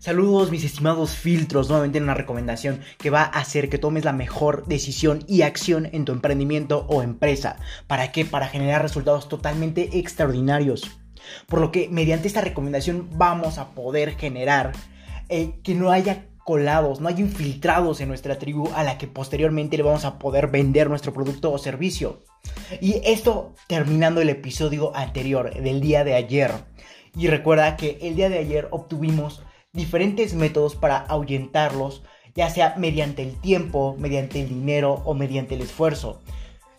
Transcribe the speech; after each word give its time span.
Saludos 0.00 0.50
mis 0.50 0.64
estimados 0.64 1.14
filtros, 1.14 1.68
nuevamente 1.68 1.98
en 1.98 2.04
una 2.04 2.14
recomendación 2.14 2.80
que 2.96 3.10
va 3.10 3.20
a 3.20 3.38
hacer 3.38 3.68
que 3.68 3.76
tomes 3.76 4.02
la 4.02 4.14
mejor 4.14 4.64
decisión 4.64 5.22
y 5.28 5.42
acción 5.42 5.90
en 5.92 6.06
tu 6.06 6.12
emprendimiento 6.12 6.86
o 6.88 7.02
empresa. 7.02 7.56
¿Para 7.86 8.10
qué? 8.10 8.24
Para 8.24 8.48
generar 8.48 8.80
resultados 8.80 9.28
totalmente 9.28 9.98
extraordinarios. 9.98 10.90
Por 11.46 11.60
lo 11.60 11.70
que 11.70 11.90
mediante 11.90 12.28
esta 12.28 12.40
recomendación 12.40 13.10
vamos 13.12 13.58
a 13.58 13.72
poder 13.72 14.16
generar 14.16 14.72
eh, 15.28 15.60
que 15.62 15.74
no 15.74 15.90
haya 15.90 16.28
colados, 16.44 17.02
no 17.02 17.08
haya 17.08 17.20
infiltrados 17.20 18.00
en 18.00 18.08
nuestra 18.08 18.38
tribu 18.38 18.70
a 18.74 18.82
la 18.82 18.96
que 18.96 19.06
posteriormente 19.06 19.76
le 19.76 19.82
vamos 19.82 20.06
a 20.06 20.18
poder 20.18 20.46
vender 20.46 20.88
nuestro 20.88 21.12
producto 21.12 21.52
o 21.52 21.58
servicio. 21.58 22.24
Y 22.80 23.02
esto 23.04 23.52
terminando 23.66 24.22
el 24.22 24.30
episodio 24.30 24.96
anterior 24.96 25.52
del 25.52 25.82
día 25.82 26.04
de 26.04 26.14
ayer. 26.14 26.52
Y 27.14 27.26
recuerda 27.26 27.76
que 27.76 27.98
el 28.00 28.16
día 28.16 28.30
de 28.30 28.38
ayer 28.38 28.68
obtuvimos 28.70 29.42
diferentes 29.72 30.34
métodos 30.34 30.76
para 30.76 30.98
ahuyentarlos, 30.98 32.02
ya 32.34 32.50
sea 32.50 32.74
mediante 32.76 33.22
el 33.22 33.40
tiempo, 33.40 33.96
mediante 33.98 34.40
el 34.40 34.48
dinero 34.48 35.02
o 35.04 35.14
mediante 35.14 35.54
el 35.54 35.62
esfuerzo. 35.62 36.20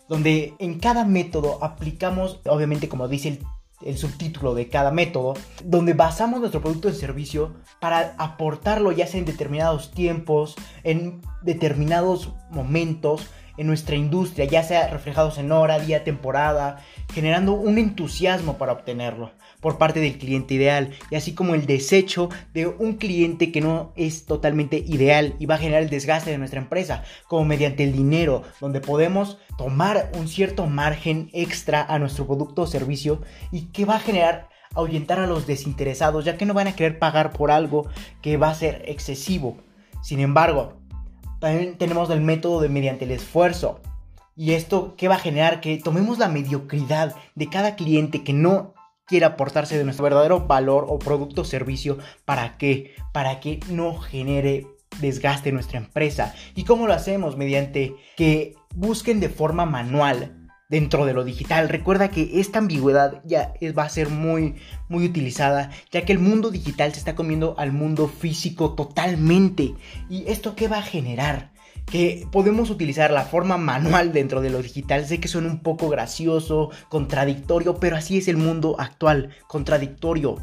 Donde 0.08 0.54
en 0.58 0.78
cada 0.78 1.04
método 1.04 1.62
aplicamos, 1.62 2.40
obviamente 2.46 2.88
como 2.88 3.08
dice 3.08 3.40
el, 3.84 3.98
subtítulo 3.98 4.54
de 4.54 4.68
cada 4.68 4.90
método, 4.90 5.34
donde 5.64 5.94
basamos 5.94 6.40
nuestro 6.40 6.60
producto 6.60 6.88
en 6.88 6.94
servicio 6.94 7.54
para 7.80 8.14
aportarlo 8.18 8.92
ya 8.92 9.06
sea 9.06 9.18
en 9.18 9.26
determinados 9.26 9.90
tiempos, 9.90 10.54
en 10.84 11.20
determinados 11.42 12.30
momentos, 12.50 13.26
en 13.56 13.66
nuestra 13.66 13.96
industria, 13.96 14.44
ya 14.44 14.62
sea 14.62 14.88
reflejados 14.88 15.38
en 15.38 15.52
hora, 15.52 15.78
día, 15.78 16.04
temporada, 16.04 16.78
generando 17.12 17.52
un 17.52 17.78
entusiasmo 17.78 18.58
para 18.58 18.72
obtenerlo 18.72 19.32
por 19.60 19.78
parte 19.78 20.00
del 20.00 20.18
cliente 20.18 20.54
ideal 20.54 20.90
y 21.10 21.16
así 21.16 21.34
como 21.34 21.54
el 21.54 21.66
desecho 21.66 22.28
de 22.52 22.66
un 22.66 22.94
cliente 22.94 23.52
que 23.52 23.60
no 23.60 23.92
es 23.96 24.26
totalmente 24.26 24.78
ideal 24.78 25.34
y 25.38 25.46
va 25.46 25.54
a 25.54 25.58
generar 25.58 25.82
el 25.82 25.90
desgaste 25.90 26.30
de 26.30 26.38
nuestra 26.38 26.60
empresa, 26.60 27.04
como 27.28 27.44
mediante 27.44 27.84
el 27.84 27.92
dinero, 27.92 28.42
donde 28.60 28.80
podemos 28.80 29.38
tomar 29.56 30.10
un 30.18 30.28
cierto 30.28 30.66
margen 30.66 31.30
extra 31.32 31.82
a 31.82 31.98
nuestro 31.98 32.26
producto 32.26 32.62
o 32.62 32.66
servicio 32.66 33.22
y 33.50 33.66
que 33.66 33.84
va 33.84 33.96
a 33.96 34.00
generar 34.00 34.48
ahuyentar 34.74 35.20
a 35.20 35.26
los 35.26 35.46
desinteresados, 35.46 36.24
ya 36.24 36.36
que 36.36 36.46
no 36.46 36.54
van 36.54 36.68
a 36.68 36.74
querer 36.74 36.98
pagar 36.98 37.32
por 37.32 37.50
algo 37.50 37.86
que 38.20 38.36
va 38.36 38.50
a 38.50 38.54
ser 38.54 38.82
excesivo. 38.86 39.58
Sin 40.02 40.18
embargo, 40.18 40.81
también 41.42 41.76
tenemos 41.76 42.08
el 42.10 42.20
método 42.20 42.60
de 42.60 42.68
mediante 42.68 43.04
el 43.04 43.10
esfuerzo. 43.10 43.80
Y 44.36 44.52
esto, 44.52 44.94
¿qué 44.96 45.08
va 45.08 45.16
a 45.16 45.18
generar? 45.18 45.60
Que 45.60 45.76
tomemos 45.76 46.20
la 46.20 46.28
mediocridad 46.28 47.16
de 47.34 47.48
cada 47.48 47.74
cliente 47.74 48.22
que 48.22 48.32
no 48.32 48.74
quiera 49.06 49.26
aportarse 49.26 49.76
de 49.76 49.82
nuestro 49.82 50.04
verdadero 50.04 50.46
valor 50.46 50.86
o 50.88 51.00
producto 51.00 51.40
o 51.40 51.44
servicio. 51.44 51.98
¿Para 52.24 52.58
qué? 52.58 52.94
Para 53.12 53.40
que 53.40 53.58
no 53.68 53.98
genere 53.98 54.68
desgaste 55.00 55.48
en 55.48 55.56
nuestra 55.56 55.78
empresa. 55.78 56.32
¿Y 56.54 56.62
cómo 56.62 56.86
lo 56.86 56.92
hacemos? 56.94 57.36
Mediante 57.36 57.96
que 58.16 58.54
busquen 58.76 59.18
de 59.18 59.28
forma 59.28 59.66
manual 59.66 60.41
dentro 60.72 61.04
de 61.04 61.12
lo 61.12 61.22
digital. 61.22 61.68
Recuerda 61.68 62.08
que 62.08 62.40
esta 62.40 62.58
ambigüedad 62.58 63.20
ya 63.26 63.52
va 63.76 63.82
a 63.82 63.90
ser 63.90 64.08
muy, 64.08 64.54
muy 64.88 65.04
utilizada, 65.04 65.70
ya 65.90 66.06
que 66.06 66.12
el 66.12 66.18
mundo 66.18 66.50
digital 66.50 66.92
se 66.92 66.98
está 66.98 67.14
comiendo 67.14 67.54
al 67.58 67.72
mundo 67.72 68.08
físico 68.08 68.72
totalmente. 68.72 69.74
¿Y 70.08 70.24
esto 70.28 70.56
qué 70.56 70.68
va 70.68 70.78
a 70.78 70.82
generar? 70.82 71.52
que 71.84 72.26
podemos 72.30 72.70
utilizar 72.70 73.10
la 73.10 73.24
forma 73.24 73.58
manual 73.58 74.12
dentro 74.12 74.40
de 74.40 74.50
lo 74.50 74.62
digital. 74.62 75.04
Sé 75.04 75.18
que 75.18 75.26
suena 75.26 75.48
un 75.48 75.58
poco 75.58 75.88
gracioso, 75.88 76.70
contradictorio, 76.88 77.80
pero 77.80 77.96
así 77.96 78.16
es 78.16 78.28
el 78.28 78.36
mundo 78.36 78.76
actual, 78.78 79.30
contradictorio. 79.48 80.36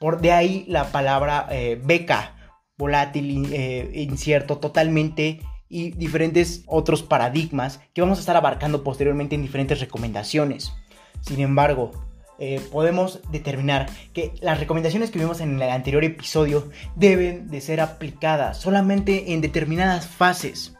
Por 0.00 0.20
de 0.20 0.32
ahí 0.32 0.64
la 0.66 0.90
palabra 0.90 1.46
eh, 1.50 1.80
beca, 1.82 2.34
volátil, 2.76 3.48
eh, 3.52 3.92
incierto, 3.94 4.58
totalmente 4.58 5.40
y 5.68 5.90
diferentes 5.90 6.62
otros 6.66 7.02
paradigmas 7.02 7.80
que 7.92 8.00
vamos 8.00 8.18
a 8.18 8.20
estar 8.20 8.36
abarcando 8.36 8.84
posteriormente 8.84 9.34
en 9.34 9.42
diferentes 9.42 9.80
recomendaciones. 9.80 10.72
Sin 11.20 11.40
embargo, 11.40 11.92
eh, 12.38 12.60
podemos 12.72 13.20
determinar 13.30 13.88
que 14.12 14.32
las 14.40 14.58
recomendaciones 14.58 15.10
que 15.10 15.20
vimos 15.20 15.40
en 15.40 15.60
el 15.60 15.70
anterior 15.70 16.02
episodio 16.02 16.68
deben 16.96 17.48
de 17.48 17.60
ser 17.60 17.80
aplicadas 17.80 18.58
solamente 18.58 19.32
en 19.32 19.40
determinadas 19.40 20.06
fases. 20.06 20.74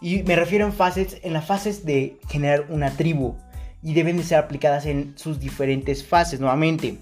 Y 0.00 0.22
me 0.24 0.34
refiero 0.34 0.66
en 0.66 0.72
fases, 0.72 1.18
en 1.22 1.32
las 1.32 1.44
fases 1.44 1.84
de 1.84 2.18
generar 2.28 2.66
una 2.70 2.90
tribu. 2.90 3.36
Y 3.82 3.94
deben 3.94 4.16
de 4.16 4.24
ser 4.24 4.38
aplicadas 4.38 4.84
en 4.84 5.16
sus 5.16 5.40
diferentes 5.40 6.04
fases 6.04 6.40
nuevamente. 6.40 6.98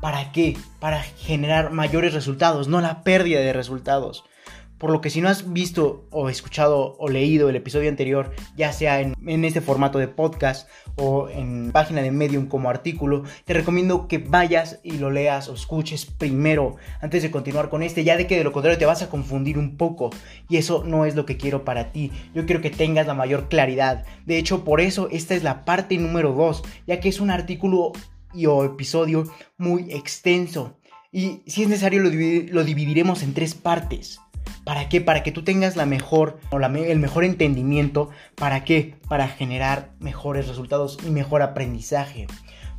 ¿Para 0.00 0.32
qué? 0.32 0.56
Para 0.80 1.02
generar 1.02 1.70
mayores 1.70 2.14
resultados, 2.14 2.68
no 2.68 2.80
la 2.80 3.02
pérdida 3.02 3.40
de 3.40 3.52
resultados. 3.52 4.24
Por 4.78 4.90
lo 4.90 5.00
que 5.00 5.10
si 5.10 5.20
no 5.20 5.28
has 5.28 5.52
visto 5.52 6.06
o 6.10 6.28
escuchado 6.28 6.96
o 6.98 7.08
leído 7.08 7.48
el 7.48 7.56
episodio 7.56 7.88
anterior, 7.88 8.32
ya 8.56 8.72
sea 8.72 9.00
en, 9.00 9.44
este 9.44 9.60
formato 9.60 9.98
de 9.98 10.08
podcast 10.08 10.68
o 10.96 11.28
en 11.28 11.72
página 11.72 12.02
de 12.02 12.10
Medium 12.10 12.46
como 12.46 12.68
artículo, 12.68 13.24
te 13.44 13.54
recomiendo 13.54 14.08
que 14.08 14.18
vayas 14.18 14.80
y 14.82 14.98
lo 14.98 15.10
leas 15.10 15.48
o 15.48 15.54
escuches 15.54 16.04
primero 16.04 16.76
antes 17.00 17.22
de 17.22 17.30
continuar 17.30 17.70
con 17.70 17.82
este, 17.82 18.04
ya 18.04 18.16
de 18.16 18.26
que 18.26 18.36
de 18.36 18.44
lo 18.44 18.52
contrario 18.52 18.78
te 18.78 18.86
vas 18.86 19.02
a 19.02 19.08
confundir 19.08 19.58
un 19.58 19.76
poco 19.76 20.10
y 20.48 20.56
eso 20.56 20.84
no 20.84 21.06
es 21.06 21.14
lo 21.14 21.26
que 21.26 21.36
quiero 21.36 21.64
para 21.64 21.92
ti. 21.92 22.12
Yo 22.34 22.44
quiero 22.46 22.60
que 22.60 22.70
tengas 22.70 23.06
la 23.06 23.14
mayor 23.14 23.48
claridad. 23.48 24.04
De 24.26 24.38
hecho, 24.38 24.64
por 24.64 24.80
eso 24.80 25.08
esta 25.10 25.34
es 25.34 25.42
la 25.42 25.64
parte 25.64 25.96
número 25.98 26.32
2, 26.32 26.62
ya 26.86 27.00
que 27.00 27.08
es 27.08 27.20
un 27.20 27.30
artículo 27.30 27.92
y 28.34 28.46
o 28.46 28.64
episodio 28.64 29.24
muy 29.56 29.92
extenso. 29.92 30.78
Y 31.12 31.42
si 31.46 31.62
es 31.62 31.68
necesario 31.68 32.02
lo 32.02 32.64
dividiremos 32.64 33.22
en 33.22 33.32
tres 33.32 33.54
partes. 33.54 34.20
¿Para 34.66 34.88
qué? 34.88 35.00
Para 35.00 35.22
que 35.22 35.30
tú 35.30 35.44
tengas 35.44 35.76
la 35.76 35.86
mejor 35.86 36.40
o 36.50 36.58
el 36.58 36.98
mejor 36.98 37.22
entendimiento. 37.22 38.10
¿Para 38.34 38.64
qué? 38.64 38.96
Para 39.08 39.28
generar 39.28 39.92
mejores 40.00 40.48
resultados 40.48 40.98
y 41.06 41.10
mejor 41.10 41.42
aprendizaje. 41.42 42.26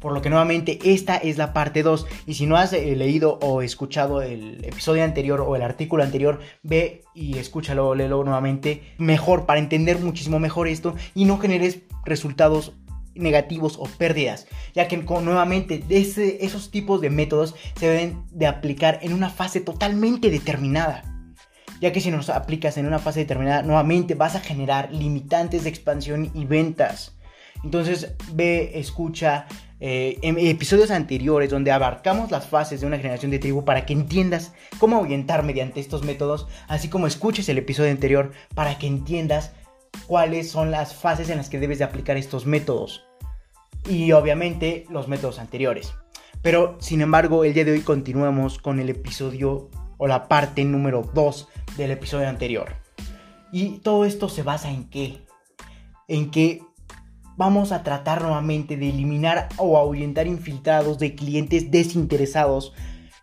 Por 0.02 0.12
lo 0.12 0.22
que 0.22 0.30
nuevamente 0.30 0.80
esta 0.84 1.16
es 1.16 1.38
la 1.38 1.53
parte 1.53 1.84
2. 1.84 2.06
Y 2.26 2.34
si 2.34 2.46
no 2.46 2.58
has 2.58 2.74
eh, 2.74 2.94
leído 2.97 3.40
o 3.42 3.62
escuchado 3.62 4.22
el 4.22 4.66
episodio 4.66 5.06
anterior 5.06 5.40
o 5.40 5.56
el 5.56 5.62
artículo 5.62 6.03
anterior, 6.03 6.42
ve 6.62 7.06
y 7.16 7.38
escúchalo, 7.38 7.96
léelo 7.96 8.22
nuevamente. 8.26 8.84
Mejor, 8.97 9.46
para 9.46 9.62
entender 9.62 9.97
muchísimo 10.00 10.40
mejor 10.40 10.68
esto 10.68 10.94
y 11.16 11.24
no 11.24 11.38
generes 11.38 11.84
resultados 12.03 12.74
negativos 13.16 13.78
o 13.80 13.86
pérdidas, 13.86 14.46
ya 14.76 14.90
que 14.90 14.97
nuevamente 14.97 15.81
esos 15.90 16.70
tipos 16.70 17.00
de 17.00 17.12
métodos 17.12 17.56
se 17.80 17.88
deben 17.88 18.24
de 18.31 18.46
aplicar 18.46 19.00
en 19.03 19.14
una 19.14 19.30
fase 19.30 19.62
totalmente 19.62 20.30
determinada 20.30 21.16
ya 21.80 21.92
que 21.92 22.02
si 22.02 22.12
nos 22.12 22.30
aplicas 22.30 22.78
en 22.78 22.86
una 22.86 23.00
fase 23.00 23.22
determinada, 23.22 23.62
nuevamente 23.62 24.16
vas 24.16 24.36
a 24.36 24.40
generar 24.40 24.92
limitantes 24.92 25.64
de 25.64 25.70
expansión 25.70 26.32
y 26.34 26.46
ventas. 26.46 27.18
Entonces 27.64 28.14
ve, 28.34 28.72
escucha 28.76 29.48
eh, 29.80 30.20
episodios 30.22 30.92
anteriores 30.92 31.50
donde 31.50 31.72
abarcamos 31.72 32.32
las 32.32 32.48
fases 32.48 32.82
de 32.82 32.88
una 32.88 32.98
generación 32.98 33.32
de 33.32 33.40
tribu 33.40 33.64
para 33.64 33.86
que 33.86 33.94
entiendas 33.94 34.54
cómo 34.80 34.98
ahuyentar 34.98 35.44
mediante 35.44 35.80
estos 35.80 36.04
métodos, 36.04 36.48
así 36.68 36.90
como 36.90 37.08
escuches 37.08 37.48
el 37.50 37.58
episodio 37.58 37.92
anterior 37.92 38.32
para 38.56 38.78
que 38.78 38.88
entiendas 38.88 39.54
cuáles 40.08 40.50
son 40.50 40.72
las 40.72 40.96
fases 40.96 41.30
en 41.30 41.38
las 41.38 41.50
que 41.50 41.59
debes 41.59 41.80
de 41.80 41.86
aplicar 41.86 42.18
estos 42.18 42.46
métodos. 42.46 43.06
Y 43.88 44.12
obviamente 44.12 44.86
los 44.90 45.08
métodos 45.08 45.40
anteriores. 45.40 45.94
Pero 46.42 46.78
sin 46.80 47.02
embargo, 47.02 47.44
el 47.44 47.54
día 47.54 47.66
de 47.66 47.72
hoy 47.72 47.82
continuamos 47.82 48.59
con 48.59 48.80
el 48.80 48.90
episodio 48.90 49.70
o 49.97 50.08
la 50.08 50.28
parte 50.28 50.63
número 50.63 51.09
2 51.13 51.47
del 51.78 51.91
episodio 51.91 52.30
anterior. 52.30 52.75
Y 53.52 53.80
todo 53.80 54.05
esto 54.05 54.29
se 54.29 54.44
basa 54.44 54.70
en 54.72 54.90
qué? 54.90 55.26
En 56.08 56.32
que 56.32 56.61
vamos 57.38 57.72
a 57.72 57.84
tratar 57.84 58.22
nuevamente 58.22 58.76
de 58.76 58.90
eliminar 58.90 59.47
o 59.58 59.78
ahuyentar 59.78 60.28
infiltrados 60.28 60.99
de 60.99 61.16
clientes 61.16 61.72
desinteresados. 61.72 62.73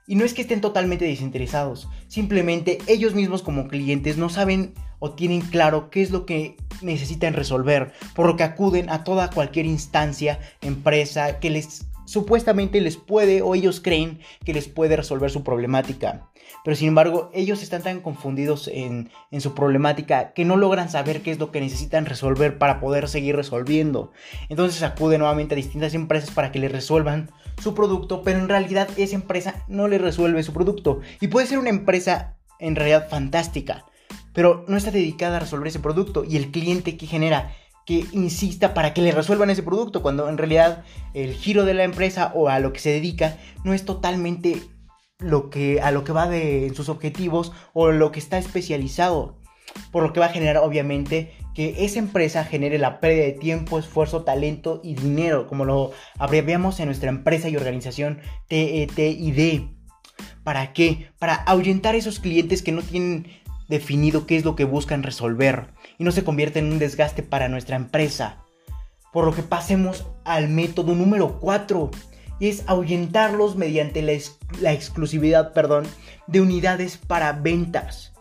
Y 0.06 0.14
no 0.14 0.24
es 0.24 0.34
que 0.34 0.42
estén 0.42 0.60
totalmente 0.60 1.04
desinteresados, 1.06 1.88
simplemente 2.08 2.78
ellos 2.86 3.14
mismos 3.14 3.42
como 3.42 3.68
clientes 3.68 4.18
no 4.18 4.28
saben 4.28 4.74
o 4.98 5.12
tienen 5.12 5.40
claro 5.40 5.90
qué 5.90 6.02
es 6.02 6.10
lo 6.10 6.26
que 6.26 6.56
necesitan 6.82 7.32
resolver, 7.32 7.92
por 8.14 8.26
lo 8.26 8.36
que 8.36 8.42
acuden 8.42 8.90
a 8.90 9.02
toda 9.02 9.30
cualquier 9.30 9.66
instancia, 9.66 10.40
empresa 10.60 11.40
que 11.40 11.50
les 11.50 11.86
supuestamente 12.04 12.80
les 12.80 12.96
puede 12.96 13.42
o 13.42 13.54
ellos 13.54 13.80
creen 13.80 14.20
que 14.44 14.54
les 14.54 14.68
puede 14.68 14.96
resolver 14.96 15.30
su 15.30 15.42
problemática. 15.42 16.30
Pero 16.64 16.76
sin 16.76 16.88
embargo, 16.88 17.30
ellos 17.34 17.62
están 17.62 17.82
tan 17.82 18.00
confundidos 18.00 18.68
en, 18.68 19.10
su 19.38 19.54
problemática 19.54 20.32
que 20.32 20.44
no 20.44 20.56
logran 20.56 20.88
saber 20.88 21.20
qué 21.20 21.30
es 21.30 21.38
lo 21.38 21.50
que 21.50 21.60
necesitan 21.60 22.06
resolver 22.06 22.58
para 22.58 22.80
poder 22.80 23.08
seguir 23.08 23.36
resolviendo. 23.36 24.12
Entonces 24.48 24.82
acuden 24.82 25.20
nuevamente 25.20 25.54
a 25.54 25.56
distintas 25.56 25.94
empresas 25.94 26.30
para 26.30 26.52
que 26.52 26.58
les 26.58 26.72
resuelvan 26.72 27.30
su 27.62 27.74
producto, 27.74 28.22
pero 28.22 28.38
en 28.38 28.48
realidad 28.48 28.88
esa 28.96 29.14
empresa 29.14 29.64
no 29.68 29.88
les 29.88 30.00
resuelve 30.00 30.42
su 30.42 30.52
producto. 30.52 31.00
Y 31.20 31.28
puede 31.28 31.46
ser 31.46 31.58
una 31.58 31.70
empresa 31.70 32.36
en 32.58 32.76
realidad 32.76 33.08
fantástica, 33.08 33.84
pero 34.32 34.64
no 34.68 34.76
está 34.76 34.90
dedicada 34.90 35.36
a 35.36 35.40
resolver 35.40 35.68
ese 35.68 35.80
producto 35.80 36.24
y 36.24 36.36
el 36.36 36.50
cliente 36.50 36.96
que 36.96 37.06
genera 37.06 37.52
que 37.86 38.06
insista 38.12 38.74
para 38.74 38.94
que 38.94 39.02
le 39.02 39.12
resuelvan 39.12 39.50
ese 39.50 39.62
producto, 39.62 40.02
cuando 40.02 40.28
en 40.28 40.38
realidad 40.38 40.84
el 41.12 41.34
giro 41.34 41.64
de 41.64 41.74
la 41.74 41.84
empresa 41.84 42.32
o 42.34 42.48
a 42.48 42.58
lo 42.58 42.72
que 42.72 42.80
se 42.80 42.90
dedica 42.90 43.36
no 43.62 43.74
es 43.74 43.84
totalmente 43.84 44.62
lo 45.18 45.50
que, 45.50 45.80
a 45.80 45.90
lo 45.90 46.04
que 46.04 46.12
va 46.12 46.28
de 46.28 46.72
sus 46.74 46.88
objetivos 46.88 47.52
o 47.72 47.90
lo 47.90 48.12
que 48.12 48.20
está 48.20 48.38
especializado. 48.38 49.38
Por 49.90 50.02
lo 50.02 50.12
que 50.12 50.20
va 50.20 50.26
a 50.26 50.30
generar 50.30 50.58
obviamente 50.58 51.32
que 51.54 51.84
esa 51.84 51.98
empresa 51.98 52.44
genere 52.44 52.78
la 52.78 53.00
pérdida 53.00 53.24
de 53.24 53.32
tiempo, 53.32 53.78
esfuerzo, 53.78 54.22
talento 54.22 54.80
y 54.84 54.94
dinero, 54.94 55.46
como 55.46 55.64
lo 55.64 55.92
abreviamos 56.18 56.80
en 56.80 56.86
nuestra 56.86 57.08
empresa 57.08 57.48
y 57.48 57.56
organización 57.56 58.20
TETID. 58.48 59.62
¿Para 60.42 60.72
qué? 60.72 61.08
Para 61.18 61.34
ahuyentar 61.34 61.94
a 61.94 61.98
esos 61.98 62.20
clientes 62.20 62.62
que 62.62 62.72
no 62.72 62.82
tienen 62.82 63.28
definido 63.68 64.26
qué 64.26 64.36
es 64.36 64.44
lo 64.44 64.56
que 64.56 64.64
buscan 64.64 65.02
resolver 65.02 65.68
y 65.98 66.04
no 66.04 66.12
se 66.12 66.24
convierte 66.24 66.58
en 66.58 66.72
un 66.72 66.78
desgaste 66.78 67.22
para 67.22 67.48
nuestra 67.48 67.76
empresa. 67.76 68.38
Por 69.12 69.24
lo 69.24 69.34
que 69.34 69.42
pasemos 69.42 70.06
al 70.24 70.48
método 70.48 70.94
número 70.94 71.38
4 71.40 71.90
y 72.40 72.48
es 72.48 72.64
ahuyentarlos 72.66 73.56
mediante 73.56 74.02
la, 74.02 74.12
la 74.60 74.72
exclusividad 74.72 75.52
perdón, 75.52 75.84
de 76.26 76.40
unidades 76.40 76.96
para 76.96 77.32
ventas. 77.32 78.12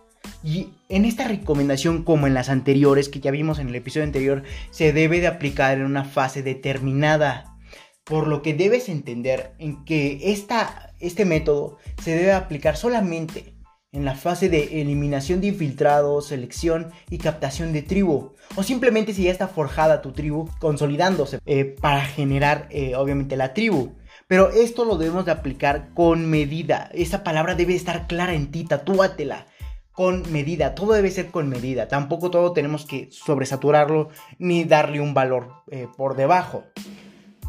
Y 0.44 0.70
en 0.90 1.06
esta 1.06 1.28
recomendación, 1.28 2.04
como 2.04 2.28
en 2.28 2.34
las 2.34 2.50
anteriores 2.50 3.10
que 3.10 3.22
ya 3.22 3.32
vimos 3.32 3.60
en 3.60 3.70
el 3.70 3.76
episodio 3.76 4.06
anterior, 4.06 4.44
se 4.72 4.92
debe 4.94 5.22
de 5.22 5.28
aplicar 5.28 5.78
en 5.78 5.86
una 5.86 6.04
fase 6.04 6.44
determinada. 6.44 7.58
Por 8.04 8.28
lo 8.28 8.42
que 8.42 8.54
debes 8.54 8.90
entender 8.90 9.54
en 9.58 9.86
que 9.86 10.20
esta, 10.34 10.94
este 11.00 11.24
método 11.24 11.78
se 12.02 12.16
debe 12.16 12.34
aplicar 12.34 12.76
solamente 12.76 13.54
en 13.94 14.06
la 14.06 14.16
fase 14.16 14.50
de 14.50 14.82
eliminación 14.82 15.40
de 15.40 15.48
infiltrados, 15.48 16.28
selección 16.28 16.92
y 17.10 17.20
captación 17.20 17.72
de 17.72 17.84
tribu. 17.84 18.34
O 18.56 18.64
simplemente 18.64 19.14
si 19.14 19.24
ya 19.24 19.32
está 19.32 19.48
forjada 19.48 20.02
tu 20.02 20.12
tribu, 20.12 20.50
consolidándose 20.60 21.40
eh, 21.46 21.64
para 21.64 22.02
generar 22.02 22.68
eh, 22.72 22.96
obviamente 22.96 23.38
la 23.38 23.54
tribu. 23.54 23.94
Pero 24.28 24.50
esto 24.50 24.84
lo 24.84 24.98
debemos 24.98 25.26
de 25.26 25.32
aplicar 25.32 25.94
con 25.94 26.30
medida. 26.30 26.90
Esa 26.94 27.24
palabra 27.24 27.56
debe 27.56 27.76
estar 27.76 28.08
clara 28.08 28.34
en 28.34 28.52
ti, 28.52 28.66
tatúatela. 28.66 29.46
Con 29.92 30.24
medida, 30.32 30.74
todo 30.74 30.94
debe 30.94 31.12
ser 31.12 31.28
con 31.28 31.50
medida. 31.50 31.88
Tampoco 31.88 32.32
todo 32.32 32.52
tenemos 32.52 32.86
que 32.86 33.10
sobresaturarlo 33.12 34.10
ni 34.40 34.64
darle 34.64 35.02
un 35.02 35.14
valor 35.14 35.64
eh, 35.70 35.88
por 35.96 36.16
debajo. 36.16 36.64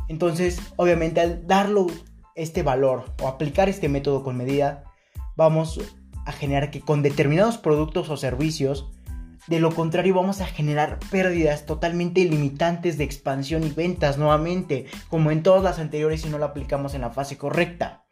Entonces, 0.09 0.61
obviamente, 0.77 1.23
al 1.23 1.47
darlo 1.47 1.87
este 2.35 2.63
valor 2.63 3.05
o 3.23 3.29
aplicar 3.29 3.71
este 3.71 3.89
método 3.89 4.23
con 4.23 4.37
medida, 4.37 4.85
vamos 5.37 5.81
a 6.25 6.33
generar 6.33 6.71
que 6.71 6.81
con 6.81 7.03
determinados 7.03 7.59
productos 7.59 8.09
o 8.11 8.17
servicios, 8.17 8.91
de 9.47 9.61
lo 9.61 9.75
contrario 9.75 10.15
vamos 10.15 10.41
a 10.41 10.47
generar 10.47 10.99
pérdidas 11.11 11.67
totalmente 11.67 12.25
limitantes 12.25 12.97
de 12.97 13.05
expansión 13.05 13.63
y 13.65 13.71
ventas 13.71 14.17
nuevamente, 14.17 14.87
como 15.09 15.31
en 15.31 15.43
todas 15.43 15.63
las 15.63 15.79
anteriores 15.79 16.23
si 16.23 16.31
no 16.31 16.39
lo 16.39 16.47
aplicamos 16.47 16.95
en 16.95 17.03
la 17.03 17.11
fase 17.11 17.37
correcta. 17.37 18.05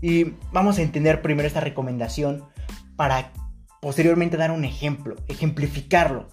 Y 0.00 0.34
vamos 0.52 0.78
a 0.78 0.82
entender 0.82 1.22
primero 1.22 1.48
esta 1.48 1.60
recomendación 1.60 2.44
para 2.96 3.32
posteriormente 3.80 4.36
dar 4.36 4.50
un 4.50 4.64
ejemplo, 4.64 5.16
ejemplificarlo. 5.28 6.28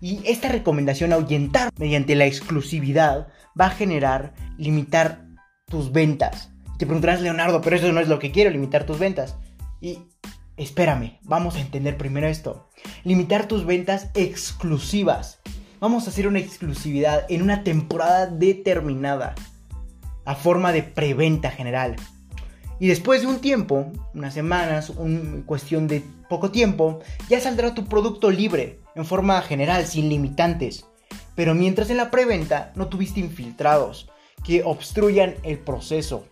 Y 0.00 0.20
esta 0.26 0.48
recomendación 0.48 1.12
ahuyentar 1.12 1.70
mediante 1.78 2.14
la 2.14 2.26
exclusividad 2.26 3.28
va 3.58 3.66
a 3.66 3.70
generar 3.70 4.34
limitar 4.56 5.24
tus 5.66 5.92
ventas. 5.92 6.50
Te 6.78 6.86
preguntarás, 6.86 7.20
Leonardo, 7.20 7.60
pero 7.60 7.76
eso 7.76 7.92
no 7.92 8.00
es 8.00 8.08
lo 8.08 8.18
que 8.18 8.30
quiero, 8.30 8.50
limitar 8.50 8.84
tus 8.84 8.98
ventas. 8.98 9.36
Y 9.80 10.00
espérame, 10.58 11.18
vamos 11.22 11.56
a 11.56 11.60
entender 11.60 11.96
primero 11.96 12.26
esto. 12.26 12.68
Limitar 13.04 13.46
tus 13.46 13.64
ventas 13.64 14.10
exclusivas. 14.14 15.40
Vamos 15.80 16.06
a 16.06 16.10
hacer 16.10 16.26
una 16.26 16.40
exclusividad 16.40 17.24
en 17.28 17.42
una 17.42 17.62
temporada 17.64 18.26
determinada. 18.26 19.34
A 20.24 20.34
forma 20.34 20.72
de 20.72 20.82
preventa 20.82 21.50
general. 21.50 21.96
Y 22.80 22.88
después 22.88 23.22
de 23.22 23.28
un 23.28 23.40
tiempo, 23.40 23.90
unas 24.14 24.34
semanas, 24.34 24.90
una 24.90 25.44
cuestión 25.46 25.88
de 25.88 26.04
poco 26.28 26.50
tiempo, 26.50 27.00
ya 27.28 27.40
saldrá 27.40 27.74
tu 27.74 27.86
producto 27.86 28.30
libre, 28.30 28.80
en 28.94 29.04
forma 29.04 29.40
general, 29.42 29.86
sin 29.86 30.08
limitantes. 30.08 30.84
Pero 31.34 31.54
mientras 31.54 31.90
en 31.90 31.96
la 31.96 32.10
preventa 32.10 32.72
no 32.74 32.88
tuviste 32.88 33.20
infiltrados 33.20 34.10
que 34.44 34.62
obstruyan 34.64 35.36
el 35.42 35.58
proceso, 35.58 36.26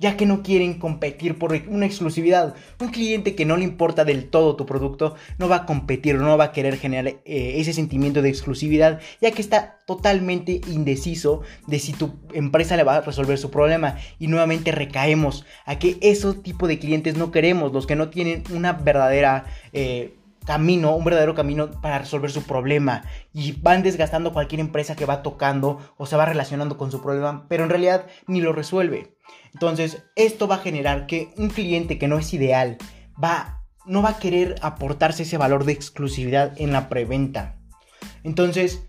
ya 0.00 0.16
que 0.16 0.26
no 0.26 0.42
quieren 0.42 0.74
competir 0.74 1.38
por 1.38 1.52
una 1.68 1.86
exclusividad. 1.86 2.54
Un 2.80 2.88
cliente 2.88 3.34
que 3.34 3.44
no 3.44 3.56
le 3.56 3.64
importa 3.64 4.04
del 4.04 4.28
todo 4.28 4.56
tu 4.56 4.66
producto 4.66 5.14
no 5.38 5.48
va 5.48 5.56
a 5.56 5.66
competir, 5.66 6.16
no 6.16 6.36
va 6.36 6.44
a 6.44 6.52
querer 6.52 6.76
generar 6.76 7.06
eh, 7.06 7.54
ese 7.56 7.72
sentimiento 7.72 8.22
de 8.22 8.28
exclusividad, 8.28 9.00
ya 9.20 9.30
que 9.30 9.42
está 9.42 9.78
totalmente 9.86 10.60
indeciso 10.68 11.42
de 11.66 11.78
si 11.78 11.92
tu 11.92 12.14
empresa 12.32 12.76
le 12.76 12.84
va 12.84 12.96
a 12.96 13.00
resolver 13.00 13.38
su 13.38 13.50
problema. 13.50 13.96
Y 14.18 14.28
nuevamente 14.28 14.72
recaemos 14.72 15.44
a 15.66 15.78
que 15.78 15.98
ese 16.00 16.34
tipo 16.34 16.68
de 16.68 16.78
clientes 16.78 17.16
no 17.16 17.30
queremos, 17.30 17.72
los 17.72 17.86
que 17.86 17.96
no 17.96 18.08
tienen 18.08 18.44
una 18.52 18.72
verdadera... 18.72 19.46
Eh, 19.72 20.14
camino, 20.44 20.94
un 20.94 21.04
verdadero 21.04 21.34
camino 21.34 21.70
para 21.80 21.98
resolver 21.98 22.30
su 22.30 22.42
problema 22.42 23.04
y 23.32 23.52
van 23.52 23.82
desgastando 23.82 24.32
cualquier 24.32 24.60
empresa 24.60 24.96
que 24.96 25.06
va 25.06 25.22
tocando 25.22 25.80
o 25.96 26.06
se 26.06 26.16
va 26.16 26.26
relacionando 26.26 26.76
con 26.76 26.90
su 26.90 27.02
problema, 27.02 27.46
pero 27.48 27.64
en 27.64 27.70
realidad 27.70 28.06
ni 28.26 28.40
lo 28.40 28.52
resuelve. 28.52 29.16
Entonces, 29.52 30.04
esto 30.16 30.46
va 30.46 30.56
a 30.56 30.58
generar 30.58 31.06
que 31.06 31.32
un 31.36 31.48
cliente 31.48 31.98
que 31.98 32.08
no 32.08 32.18
es 32.18 32.34
ideal 32.34 32.76
va, 33.22 33.62
no 33.86 34.02
va 34.02 34.10
a 34.10 34.18
querer 34.18 34.56
aportarse 34.62 35.22
ese 35.22 35.38
valor 35.38 35.64
de 35.64 35.72
exclusividad 35.72 36.52
en 36.60 36.72
la 36.72 36.88
preventa. 36.88 37.58
Entonces, 38.22 38.86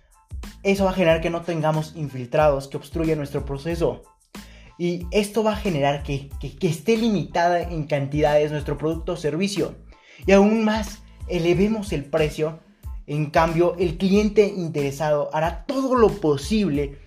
eso 0.64 0.86
va 0.86 0.92
a 0.92 0.96
generar 0.96 1.22
que 1.22 1.30
no 1.30 1.42
tengamos 1.42 1.94
infiltrados 1.96 2.68
que 2.68 2.78
obstruyan 2.78 3.18
nuestro 3.18 3.46
proceso. 3.46 4.04
Y 4.78 5.08
esto 5.12 5.44
va 5.44 5.54
a 5.54 5.58
generar 5.58 6.04
que, 6.04 6.30
que 6.40 6.68
esté 6.68 6.98
limitada 6.98 7.62
en 7.62 7.86
cantidades 7.86 8.52
nuestro 8.52 8.78
producto 8.78 9.14
o 9.14 9.18
servicio. 9.18 9.76
Y 10.26 10.34
aún 10.34 10.66
más, 10.66 11.02
elevemos 11.28 11.94
el 11.94 12.06
precio. 12.06 12.60
En 13.08 13.28
cambio, 13.28 13.76
el 13.78 13.98
cliente 13.98 14.48
interesado 14.48 15.30
hará 15.34 15.66
todo 15.66 15.96
lo 15.96 16.10
posible 16.10 16.98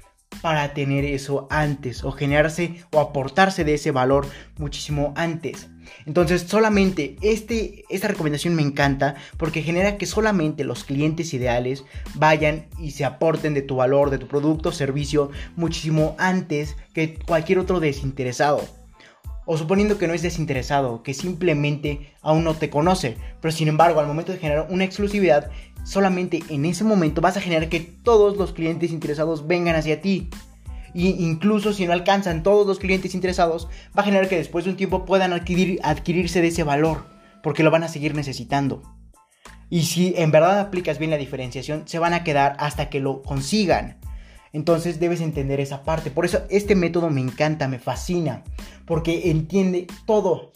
para 0.43 0.73
tener 0.75 1.05
eso 1.05 1.47
antes 1.51 2.05
o 2.05 2.13
generarse 2.13 2.85
o 2.93 3.01
aportarse 3.01 3.65
de 3.65 3.75
ese 3.75 3.91
valor 3.91 4.27
muchísimo 4.57 5.13
antes. 5.17 5.69
Entonces 6.07 6.43
solamente 6.43 7.17
este, 7.23 7.85
esta 7.89 8.09
recomendación 8.09 8.55
me 8.55 8.63
encanta 8.63 9.17
porque 9.37 9.63
genera 9.63 9.97
que 9.97 10.07
solamente 10.07 10.65
los 10.65 10.85
clientes 10.85 11.33
ideales 11.35 11.85
vayan 12.15 12.67
y 12.79 12.93
se 12.93 13.05
aporten 13.05 13.55
de 13.55 13.63
tu 13.63 13.77
valor, 13.77 14.11
de 14.11 14.19
tu 14.19 14.29
producto 14.29 14.69
o 14.69 14.73
servicio 14.73 15.31
muchísimo 15.57 16.15
antes 16.19 16.77
que 16.93 17.19
cualquier 17.19 17.59
otro 17.59 17.81
desinteresado. 17.81 18.61
O 19.51 19.57
suponiendo 19.57 19.97
que 19.97 20.07
no 20.07 20.13
es 20.13 20.21
desinteresado, 20.21 21.03
que 21.03 21.15
simplemente 21.15 22.13
aún 22.21 22.45
no 22.45 22.53
te 22.53 22.69
conoce, 22.69 23.17
pero 23.41 23.51
sin 23.51 23.69
embargo 23.69 23.99
al 23.99 24.07
momento 24.07 24.31
de 24.31 24.39
generar 24.39 24.67
una 24.69 24.85
exclusividad 24.85 25.51
solamente 25.85 26.43
en 26.51 26.67
ese 26.67 26.85
momento 26.85 27.23
vas 27.23 27.39
a 27.39 27.41
generar 27.41 27.71
que 27.71 27.81
todos 27.81 28.37
los 28.37 28.53
clientes 28.53 28.93
interesados 28.93 29.47
vengan 29.47 29.75
hacia 29.75 30.03
ti. 30.03 30.29
Y 30.93 31.25
incluso 31.25 31.73
si 31.73 31.87
no 31.87 31.95
alcanzan 31.95 32.43
todos 32.43 32.67
los 32.67 32.79
clientes 32.79 33.15
interesados, 33.15 33.69
va 33.97 34.03
a 34.03 34.05
generar 34.05 34.29
que 34.29 34.37
después 34.37 34.67
de 34.67 34.73
un 34.73 34.77
tiempo 34.77 35.07
puedan 35.07 35.33
adquirir, 35.33 35.81
adquirirse 35.83 36.43
de 36.43 36.49
ese 36.49 36.63
valor, 36.63 37.07
porque 37.43 37.63
lo 37.63 37.71
van 37.71 37.85
a 37.85 37.89
seguir 37.89 38.15
necesitando. 38.15 38.83
Y 39.71 39.85
si 39.85 40.13
en 40.19 40.31
verdad 40.31 40.61
aplicas 40.61 40.99
bien 40.99 41.11
la 41.11 41.17
diferenciación, 41.17 41.89
se 41.89 41.99
van 41.99 42.13
a 42.13 42.23
quedar 42.23 42.55
hasta 42.59 42.91
que 42.91 43.01
lo 43.01 43.23
consigan. 43.23 43.99
Entonces 44.59 44.99
debes 44.99 45.21
entender 45.21 45.61
esa 45.61 45.85
parte. 45.85 46.11
Por 46.11 46.25
eso 46.25 46.41
este 46.51 46.75
método 46.75 47.11
me 47.11 47.21
encanta, 47.21 47.69
me 47.69 47.79
fascina, 47.79 48.43
porque 48.87 49.31
entiende 49.31 49.87
todo 50.05 50.51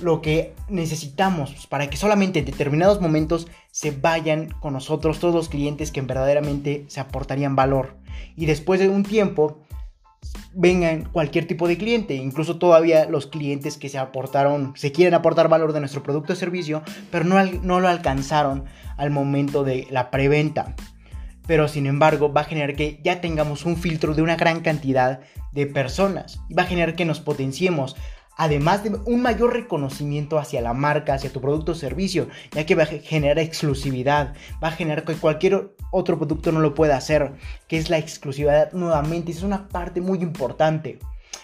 lo 0.00 0.20
que 0.20 0.52
necesitamos 0.68 1.68
para 1.68 1.88
que 1.88 1.96
solamente 1.96 2.40
en 2.40 2.44
determinados 2.44 3.00
momentos 3.00 3.46
se 3.70 3.92
vayan 3.92 4.48
con 4.48 4.72
nosotros 4.72 5.20
todos 5.20 5.32
los 5.32 5.48
clientes 5.48 5.92
que 5.92 6.00
verdaderamente 6.00 6.86
se 6.88 6.98
aportarían 6.98 7.54
valor. 7.54 7.98
Y 8.34 8.46
después 8.46 8.80
de 8.80 8.88
un 8.88 9.04
tiempo 9.04 9.60
vengan 10.52 11.04
cualquier 11.12 11.46
tipo 11.46 11.68
de 11.68 11.78
cliente, 11.78 12.16
incluso 12.16 12.58
todavía 12.58 13.04
los 13.04 13.28
clientes 13.28 13.76
que 13.76 13.88
se 13.88 13.98
aportaron, 13.98 14.72
se 14.74 14.90
quieren 14.90 15.14
aportar 15.14 15.48
valor 15.48 15.72
de 15.72 15.78
nuestro 15.78 16.02
producto 16.02 16.32
o 16.32 16.36
servicio, 16.36 16.82
pero 17.12 17.24
no, 17.24 17.40
no 17.44 17.78
lo 17.78 17.86
alcanzaron 17.86 18.64
al 18.96 19.10
momento 19.10 19.62
de 19.62 19.86
la 19.88 20.10
preventa. 20.10 20.74
Pero 21.50 21.66
sin 21.66 21.86
embargo 21.86 22.32
va 22.32 22.42
a 22.42 22.44
generar 22.44 22.76
que 22.76 23.00
ya 23.02 23.20
tengamos 23.20 23.66
un 23.66 23.76
filtro 23.76 24.14
de 24.14 24.22
una 24.22 24.36
gran 24.36 24.60
cantidad 24.60 25.18
de 25.50 25.66
personas 25.66 26.38
y 26.48 26.54
va 26.54 26.62
a 26.62 26.66
generar 26.66 26.94
que 26.94 27.04
nos 27.04 27.18
potenciemos 27.18 27.96
además 28.36 28.84
de 28.84 28.90
un 29.04 29.20
mayor 29.20 29.52
reconocimiento 29.54 30.38
hacia 30.38 30.60
la 30.60 30.74
marca, 30.74 31.14
hacia 31.14 31.32
tu 31.32 31.40
producto 31.40 31.72
o 31.72 31.74
servicio, 31.74 32.28
ya 32.52 32.64
que 32.66 32.76
va 32.76 32.84
a 32.84 32.86
generar 32.86 33.40
exclusividad, 33.40 34.34
va 34.62 34.68
a 34.68 34.70
generar 34.70 35.04
que 35.04 35.14
cualquier 35.14 35.74
otro 35.90 36.18
producto 36.18 36.52
no 36.52 36.60
lo 36.60 36.72
pueda 36.72 36.96
hacer, 36.96 37.32
que 37.66 37.78
es 37.78 37.90
la 37.90 37.98
exclusividad 37.98 38.70
nuevamente, 38.72 39.32
es 39.32 39.42
una 39.42 39.66
parte 39.66 40.00
muy 40.00 40.18
importante, 40.18 41.00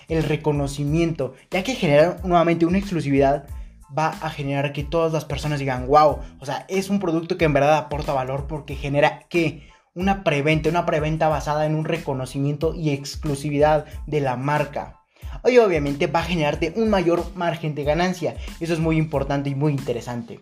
el 0.07 0.23
reconocimiento, 0.23 1.35
ya 1.51 1.65
que 1.65 1.75
generar 1.75 2.25
nuevamente 2.25 2.65
una 2.65 2.79
exclusividad 2.79 3.49
va 3.87 4.11
a 4.11 4.31
generar 4.31 4.73
que 4.73 4.85
todas 4.85 5.13
las 5.13 5.25
personas 5.25 5.59
digan, 5.59 5.89
wow, 5.89 6.21
o 6.39 6.47
sea, 6.47 6.65
es 6.69 6.91
un 6.91 7.01
producto 7.01 7.37
que 7.37 7.45
en 7.45 7.55
verdad 7.55 7.77
aporta 7.77 8.13
valor 8.13 8.47
porque 8.47 8.77
genera 8.77 9.25
que 9.29 9.75
una 9.97 10.23
preventa, 10.23 10.69
una 10.69 10.87
preventa 10.87 11.29
basada 11.29 11.67
en 11.67 11.75
un 11.75 11.85
reconocimiento 11.85 12.75
y 12.75 12.91
exclusividad 12.91 13.87
de 14.07 14.21
la 14.21 14.37
marca. 14.37 15.01
y 15.45 15.59
obviamente 15.59 16.07
va 16.07 16.21
a 16.21 16.25
generarte 16.25 16.73
un 16.77 16.89
mayor 16.91 17.25
margen 17.35 17.75
de 17.75 17.85
ganancia. 17.85 18.37
Eso 18.61 18.73
es 18.73 18.79
muy 18.79 18.97
importante 18.97 19.51
y 19.51 19.55
muy 19.55 19.73
interesante. 19.73 20.41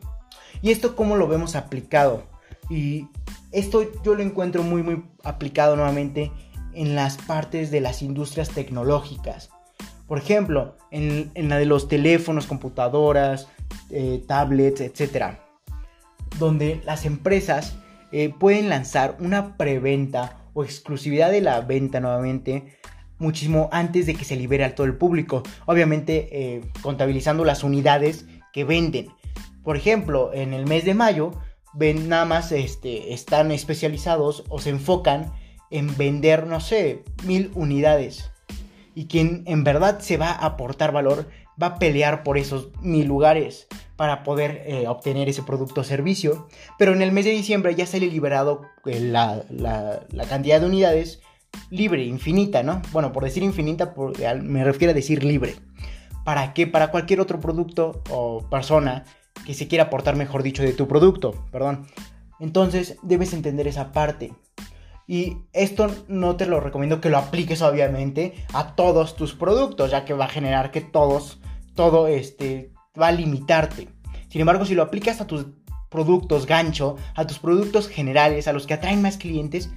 ¿Y 0.60 0.70
esto 0.70 0.96
cómo 0.96 1.16
lo 1.16 1.28
vemos 1.28 1.56
aplicado? 1.56 2.24
Y 2.68 3.08
esto 3.52 3.86
yo 4.02 4.14
lo 4.14 4.22
encuentro 4.22 4.62
muy 4.62 4.82
muy 4.82 5.04
aplicado 5.22 5.76
nuevamente 5.76 6.32
en 6.72 6.94
las 6.94 7.16
partes 7.16 7.70
de 7.70 7.80
las 7.80 8.02
industrias 8.02 8.50
tecnológicas. 8.50 9.50
Por 10.08 10.18
ejemplo, 10.18 10.76
en, 10.90 11.30
la 11.48 11.58
de 11.58 11.66
los 11.66 11.88
teléfonos, 11.88 12.46
computadoras, 12.46 13.48
eh, 13.90 14.22
tablets, 14.26 14.80
etc. 14.80 15.36
Donde 16.38 16.80
las 16.84 17.04
empresas 17.04 17.76
eh, 18.16 18.32
pueden 18.32 18.68
lanzar 18.68 19.16
una 19.18 19.56
preventa 19.56 20.36
o 20.52 20.62
exclusividad 20.62 21.32
de 21.32 21.40
la 21.40 21.60
venta 21.62 21.98
nuevamente 21.98 22.76
muchísimo 23.18 23.68
antes 23.72 24.06
de 24.06 24.14
que 24.14 24.24
se 24.24 24.36
libere 24.36 24.62
a 24.62 24.76
todo 24.76 24.86
el 24.86 24.96
público. 24.96 25.42
Obviamente 25.66 26.28
eh, 26.30 26.60
contabilizando 26.80 27.44
las 27.44 27.64
unidades 27.64 28.26
que 28.52 28.62
venden. 28.62 29.08
Por 29.64 29.76
ejemplo, 29.76 30.32
en 30.32 30.54
el 30.54 30.64
mes 30.64 30.84
de 30.84 30.94
mayo 30.94 31.32
ven 31.72 32.08
nada 32.08 32.24
más 32.24 32.52
este, 32.52 33.12
están 33.12 33.50
especializados 33.50 34.44
o 34.48 34.60
se 34.60 34.70
enfocan 34.70 35.32
en 35.72 35.96
vender, 35.96 36.46
no 36.46 36.60
sé, 36.60 37.02
mil 37.24 37.50
unidades. 37.56 38.30
Y 38.94 39.06
quien 39.06 39.42
en 39.46 39.64
verdad 39.64 39.98
se 39.98 40.18
va 40.18 40.30
a 40.30 40.46
aportar 40.46 40.92
valor 40.92 41.28
va 41.60 41.66
a 41.68 41.78
pelear 41.78 42.22
por 42.22 42.38
esos 42.38 42.68
mil 42.80 43.06
lugares 43.06 43.66
para 43.96 44.22
poder 44.22 44.62
eh, 44.66 44.88
obtener 44.88 45.28
ese 45.28 45.42
producto 45.42 45.82
o 45.82 45.84
servicio. 45.84 46.48
Pero 46.78 46.92
en 46.92 47.02
el 47.02 47.12
mes 47.12 47.24
de 47.24 47.30
diciembre 47.30 47.74
ya 47.74 47.86
sale 47.86 48.06
liberado 48.06 48.62
eh, 48.86 49.00
la, 49.00 49.44
la, 49.50 50.24
cantidad 50.28 50.60
de 50.60 50.66
unidades 50.66 51.20
libre, 51.70 52.04
infinita, 52.04 52.62
¿no? 52.62 52.82
Bueno, 52.92 53.12
por 53.12 53.24
decir 53.24 53.42
infinita 53.42 53.94
me 54.42 54.64
refiero 54.64 54.90
a 54.90 54.94
decir 54.94 55.22
libre. 55.22 55.54
¿Para 56.24 56.54
qué? 56.54 56.66
Para 56.66 56.90
cualquier 56.90 57.20
otro 57.20 57.38
producto 57.38 58.02
o 58.10 58.48
persona 58.48 59.04
que 59.46 59.54
se 59.54 59.68
quiera 59.68 59.84
aportar, 59.84 60.16
mejor 60.16 60.42
dicho, 60.42 60.62
de 60.62 60.72
tu 60.72 60.88
producto, 60.88 61.44
perdón. 61.52 61.86
Entonces 62.40 62.96
debes 63.02 63.32
entender 63.32 63.68
esa 63.68 63.92
parte. 63.92 64.32
Y 65.06 65.36
esto 65.52 65.90
no 66.08 66.36
te 66.36 66.46
lo 66.46 66.60
recomiendo 66.60 67.00
que 67.00 67.10
lo 67.10 67.18
apliques 67.18 67.60
obviamente 67.62 68.34
a 68.52 68.74
todos 68.74 69.16
tus 69.16 69.34
productos, 69.34 69.90
ya 69.90 70.04
que 70.04 70.14
va 70.14 70.24
a 70.24 70.28
generar 70.28 70.70
que 70.70 70.80
todos, 70.80 71.40
todo 71.74 72.06
este, 72.06 72.72
va 73.00 73.08
a 73.08 73.12
limitarte. 73.12 73.88
Sin 74.28 74.40
embargo, 74.40 74.64
si 74.64 74.74
lo 74.74 74.82
aplicas 74.82 75.20
a 75.20 75.26
tus 75.26 75.46
productos 75.90 76.46
gancho, 76.46 76.96
a 77.14 77.26
tus 77.26 77.38
productos 77.38 77.88
generales, 77.88 78.48
a 78.48 78.52
los 78.52 78.66
que 78.66 78.74
atraen 78.74 79.02
más 79.02 79.18
clientes, 79.18 79.70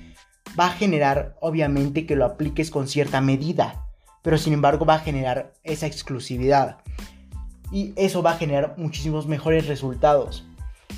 va 0.60 0.68
a 0.68 0.72
generar 0.72 1.36
obviamente 1.42 2.06
que 2.06 2.16
lo 2.16 2.26
apliques 2.26 2.72
con 2.72 2.88
cierta 2.88 3.22
medida. 3.22 3.86
Pero 4.24 4.38
sin 4.38 4.54
embargo 4.54 4.86
va 4.86 4.96
a 4.96 5.00
generar 5.00 5.54
esa 5.64 5.88
exclusividad. 5.88 6.78
Y 7.72 7.94
eso 7.98 8.24
va 8.24 8.32
a 8.32 8.38
generar 8.38 8.76
muchísimos 8.78 9.28
mejores 9.28 9.68
resultados. 9.68 10.46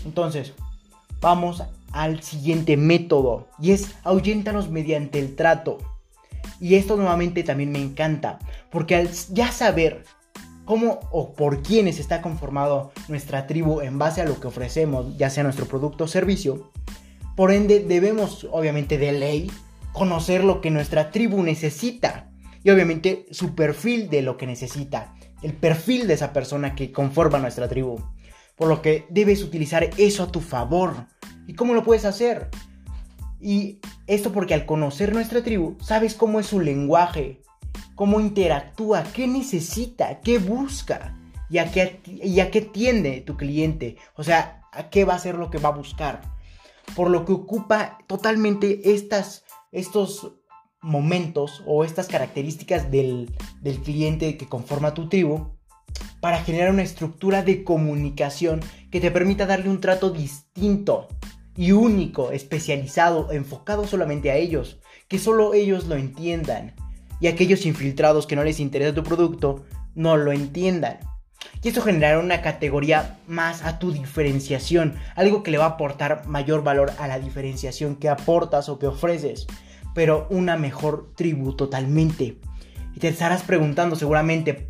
Entonces, 0.06 0.54
vamos 1.20 1.64
al 1.92 2.22
siguiente 2.24 2.78
método 2.78 3.48
y 3.60 3.72
es 3.72 3.96
ahuyéntanos 4.04 4.70
mediante 4.70 5.20
el 5.20 5.36
trato. 5.36 5.78
Y 6.60 6.76
esto 6.76 6.98
nuevamente 6.98 7.44
también 7.44 7.72
me 7.72 7.82
encanta, 7.82 8.40
porque 8.70 8.96
al 8.96 9.10
ya 9.32 9.52
saber 9.52 10.04
cómo 10.66 11.00
o 11.12 11.34
por 11.34 11.64
quiénes 11.64 12.00
está 12.00 12.22
conformado 12.22 12.92
nuestra 13.08 13.48
tribu 13.48 13.82
en 13.82 13.98
base 13.98 14.22
a 14.22 14.26
lo 14.26 14.40
que 14.40 14.48
ofrecemos, 14.48 15.18
ya 15.18 15.30
sea 15.30 15.44
nuestro 15.44 15.66
producto 15.66 16.04
o 16.04 16.08
servicio, 16.08 16.72
por 17.36 17.52
ende 17.52 17.80
debemos 17.80 18.48
obviamente 18.52 18.98
de 18.98 19.14
ley 19.14 19.52
conocer 19.94 20.44
lo 20.44 20.62
que 20.62 20.72
nuestra 20.72 21.12
tribu 21.12 21.42
necesita 21.42 22.30
y 22.64 22.70
obviamente 22.70 23.26
su 23.32 23.56
perfil 23.56 24.10
de 24.10 24.22
lo 24.22 24.38
que 24.38 24.46
necesita, 24.46 25.16
el 25.42 25.54
perfil 25.54 26.08
de 26.08 26.16
esa 26.16 26.34
persona 26.34 26.76
que 26.76 26.92
conforma 26.92 27.40
nuestra 27.40 27.68
tribu. 27.68 27.98
Por 28.56 28.68
lo 28.68 28.82
que 28.82 29.06
debes 29.10 29.42
utilizar 29.42 29.90
eso 29.98 30.24
a 30.24 30.32
tu 30.32 30.42
favor 30.42 31.08
¿Y 31.50 31.56
cómo 31.56 31.74
lo 31.74 31.84
puedes 31.84 32.06
hacer? 32.06 32.48
Y 33.42 33.80
esto 34.06 34.32
porque 34.32 34.54
al 34.54 34.68
conocer 34.68 35.14
nuestra 35.14 35.42
tribu, 35.44 35.78
sabes 35.82 36.14
cómo 36.14 36.40
es 36.40 36.46
su 36.46 36.60
lenguaje, 36.60 37.42
cómo 37.96 38.20
interactúa, 38.20 39.04
qué 39.16 39.26
necesita, 39.28 40.20
qué 40.22 40.38
busca 40.38 41.18
y 41.50 41.58
a 41.58 41.72
qué, 41.72 42.02
y 42.06 42.62
tiende 42.72 43.22
tu 43.22 43.36
cliente. 43.36 43.98
O 44.16 44.24
sea, 44.24 44.62
a 44.72 44.92
qué 44.92 45.06
va 45.06 45.16
a 45.16 45.20
ser 45.20 45.40
lo 45.40 45.50
que 45.50 45.58
va 45.58 45.70
a 45.70 45.76
buscar. 45.76 46.22
Por 46.96 47.10
lo 47.10 47.26
que 47.26 47.32
ocupa 47.32 47.98
totalmente 48.06 48.92
estas, 48.94 49.44
estos 49.72 50.34
momentos 50.84 51.64
o 51.66 51.84
estas 51.84 52.06
características 52.06 52.92
del, 52.92 53.36
del 53.62 53.80
cliente 53.80 54.38
que 54.38 54.46
conforma 54.46 54.94
tu 54.94 55.10
tribu 55.10 55.48
para 56.20 56.44
generar 56.44 56.70
una 56.70 56.84
estructura 56.84 57.42
de 57.42 57.64
comunicación 57.64 58.60
que 58.92 59.02
te 59.02 59.10
permita 59.10 59.48
darle 59.48 59.72
un 59.72 59.82
trato 59.82 60.12
distinto 60.12 61.08
y 61.56 61.72
único, 61.72 62.32
especializado, 62.32 63.32
enfocado 63.32 63.88
solamente 63.88 64.32
a 64.32 64.36
ellos, 64.36 64.80
que 65.08 65.20
solo 65.20 65.54
ellos 65.54 65.88
lo 65.88 65.96
entiendan 65.96 66.76
y 67.20 67.28
aquellos 67.28 67.66
infiltrados 67.66 68.28
que 68.28 68.36
no 68.36 68.44
les 68.44 68.60
interesa 68.60 68.94
tu 68.94 69.04
producto 69.04 69.66
no 69.96 70.18
lo 70.18 70.32
entiendan. 70.32 71.00
Y 71.62 71.70
esto 71.70 71.82
generará 71.82 72.20
una 72.20 72.42
categoría 72.42 73.18
más 73.28 73.64
a 73.64 73.80
tu 73.80 73.92
diferenciación, 73.92 74.96
algo 75.16 75.44
que 75.44 75.52
le 75.52 75.58
va 75.58 75.66
a 75.66 75.70
aportar 75.70 76.26
mayor 76.28 76.64
valor 76.64 76.92
a 77.00 77.08
la 77.08 77.20
diferenciación 77.20 77.96
que 77.96 78.10
aportas 78.10 78.70
o 78.70 78.80
que 78.80 78.88
ofreces, 78.88 79.46
pero 79.94 80.28
una 80.30 80.58
mejor 80.58 81.12
tribu 81.16 81.54
totalmente. 81.54 82.40
Y 82.96 83.00
te 83.00 83.10
estarás 83.10 83.44
preguntando 83.44 83.96
seguramente, 83.96 84.68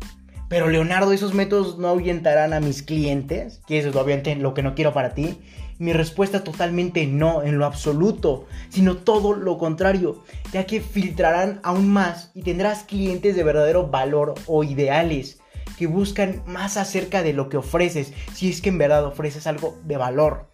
pero 0.48 0.68
Leonardo, 0.68 1.12
¿esos 1.12 1.32
métodos 1.32 1.78
no 1.78 1.88
ahuyentarán 1.88 2.52
a 2.52 2.60
mis 2.60 2.82
clientes? 2.82 3.60
Que 3.68 3.78
eso 3.78 3.90
es 3.90 4.38
lo 4.38 4.54
que 4.54 4.62
no 4.62 4.74
quiero 4.74 4.92
para 4.92 5.14
ti. 5.14 5.40
Mi 5.80 5.94
respuesta 5.94 6.44
totalmente 6.44 7.06
no, 7.06 7.42
en 7.42 7.56
lo 7.56 7.64
absoluto, 7.64 8.44
sino 8.68 8.98
todo 8.98 9.32
lo 9.32 9.56
contrario, 9.56 10.22
ya 10.52 10.66
que 10.66 10.82
filtrarán 10.82 11.58
aún 11.62 11.90
más 11.90 12.32
y 12.34 12.42
tendrás 12.42 12.82
clientes 12.82 13.34
de 13.34 13.44
verdadero 13.44 13.86
valor 13.86 14.34
o 14.46 14.62
ideales 14.62 15.40
que 15.78 15.86
buscan 15.86 16.42
más 16.44 16.76
acerca 16.76 17.22
de 17.22 17.32
lo 17.32 17.48
que 17.48 17.56
ofreces, 17.56 18.12
si 18.34 18.50
es 18.50 18.60
que 18.60 18.68
en 18.68 18.76
verdad 18.76 19.06
ofreces 19.06 19.46
algo 19.46 19.78
de 19.84 19.96
valor. 19.96 20.50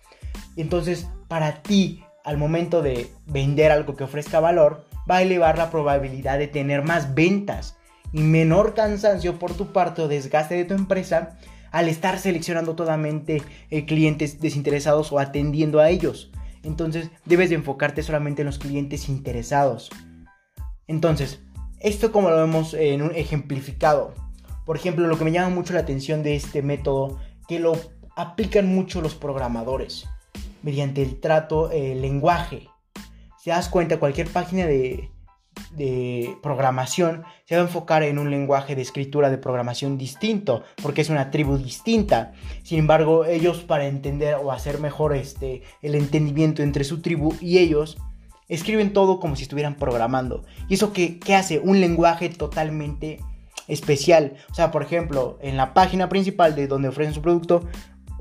Entonces, 0.57 1.09
para 1.27 1.61
ti, 1.61 2.05
al 2.25 2.39
momento 2.39 2.81
de 2.81 3.11
vender 3.27 3.73
algo 3.73 3.97
que 3.97 4.05
ofrezca 4.05 4.39
valor, 4.39 4.85
va 5.11 5.17
a 5.17 5.23
elevar 5.23 5.59
la 5.59 5.73
probabilidad 5.73 6.39
de 6.39 6.47
tener 6.47 6.85
más 6.85 7.17
ventas 7.17 7.77
y 8.13 8.21
menor 8.21 8.75
cansancio 8.75 9.41
por 9.41 9.55
tu 9.55 9.73
parte 9.73 10.03
o 10.03 10.09
desgaste 10.09 10.55
de 10.55 10.67
tu 10.67 10.75
empresa 10.75 11.37
al 11.77 11.91
estar 11.91 12.19
seleccionando 12.19 12.75
totalmente 12.75 13.43
eh, 13.69 13.85
clientes 13.85 14.41
desinteresados 14.41 15.13
o 15.13 15.19
atendiendo 15.19 15.79
a 15.79 15.91
ellos. 15.91 16.31
Entonces 16.63 17.11
debes 17.27 17.51
de 17.51 17.57
enfocarte 17.57 18.03
solamente 18.03 18.41
en 18.41 18.47
los 18.47 18.59
clientes 18.59 19.11
interesados. 19.11 19.91
Entonces, 20.87 21.41
esto 21.81 22.13
como 22.13 22.31
lo 22.31 22.37
vemos 22.37 22.73
en 22.73 23.03
un 23.03 23.15
ejemplificado. 23.15 24.15
Por 24.65 24.79
ejemplo, 24.79 25.07
lo 25.07 25.19
que 25.19 25.25
me 25.25 25.33
llama 25.33 25.55
mucho 25.55 25.75
la 25.75 25.81
atención 25.81 26.23
de 26.23 26.35
este 26.37 26.63
método, 26.63 27.21
que 27.47 27.61
lo 27.61 27.79
aplican 28.17 28.75
mucho 28.75 29.03
los 29.03 29.15
programadores, 29.15 30.07
mediante 30.63 31.03
el 31.03 31.21
trato, 31.21 31.71
el 31.73 32.01
lenguaje. 32.01 32.71
Si 33.39 33.51
das 33.51 33.69
cuenta, 33.69 33.99
cualquier 33.99 34.29
página 34.29 34.65
de, 34.65 35.11
de 35.71 36.37
programación 36.43 37.25
se 37.45 37.55
va 37.57 37.63
a 37.63 37.65
enfocar 37.65 38.03
en 38.03 38.19
un 38.19 38.31
lenguaje 38.31 38.75
de 38.75 38.83
escritura 38.83 39.31
de 39.31 39.39
programación 39.39 39.99
distinto, 39.99 40.65
porque 40.83 41.03
es 41.03 41.11
una 41.11 41.31
tribu 41.31 41.59
distinta. 41.59 42.33
Sin 42.63 42.79
embargo, 42.79 43.25
ellos 43.25 43.59
para 43.59 43.87
entender 43.87 44.37
o 44.37 44.53
hacer 44.53 44.81
mejor 44.81 45.15
este, 45.15 45.63
el 45.83 45.95
entendimiento 45.95 46.63
entre 46.63 46.85
su 46.85 47.03
tribu 47.03 47.35
y 47.41 47.59
ellos, 47.59 47.99
escriben 48.49 48.93
todo 48.93 49.21
como 49.21 49.37
si 49.37 49.43
estuvieran 49.43 49.77
programando. 49.77 50.45
¿Y 50.69 50.75
eso 50.75 50.93
qué, 50.93 51.19
qué 51.19 51.35
hace? 51.35 51.59
Un 51.59 51.81
lenguaje 51.81 52.29
totalmente 52.29 53.21
especial. 53.69 54.35
O 54.51 54.55
sea, 54.55 54.71
por 54.71 54.83
ejemplo, 54.83 55.39
en 55.43 55.57
la 55.57 55.75
página 55.75 56.09
principal 56.09 56.55
de 56.55 56.67
donde 56.67 56.89
ofrecen 56.89 57.15
su 57.15 57.23
producto, 57.23 57.65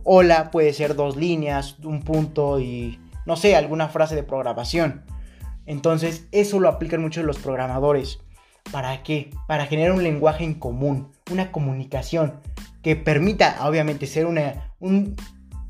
hola 0.04 0.51
puede 0.51 0.74
ser 0.74 0.96
dos 0.96 1.15
líneas, 1.15 1.77
un 1.84 2.01
punto 2.01 2.60
y 2.60 3.00
no 3.25 3.36
sé, 3.36 3.56
alguna 3.56 3.89
frase 3.89 4.15
de 4.15 4.24
programación. 4.24 5.04
Entonces, 5.65 6.27
eso 6.31 6.60
lo 6.60 6.69
aplican 6.69 7.01
muchos 7.01 7.25
los 7.25 7.38
programadores. 7.38 8.19
¿Para 8.72 9.03
qué? 9.03 9.31
Para 9.48 9.65
generar 9.65 9.91
un 9.91 10.03
lenguaje 10.03 10.43
en 10.43 10.55
común, 10.55 11.12
una 11.31 11.51
comunicación 11.51 12.41
que 12.81 12.95
permita, 12.95 13.67
obviamente, 13.67 14.07
ser 14.07 14.25
un, 14.25 15.15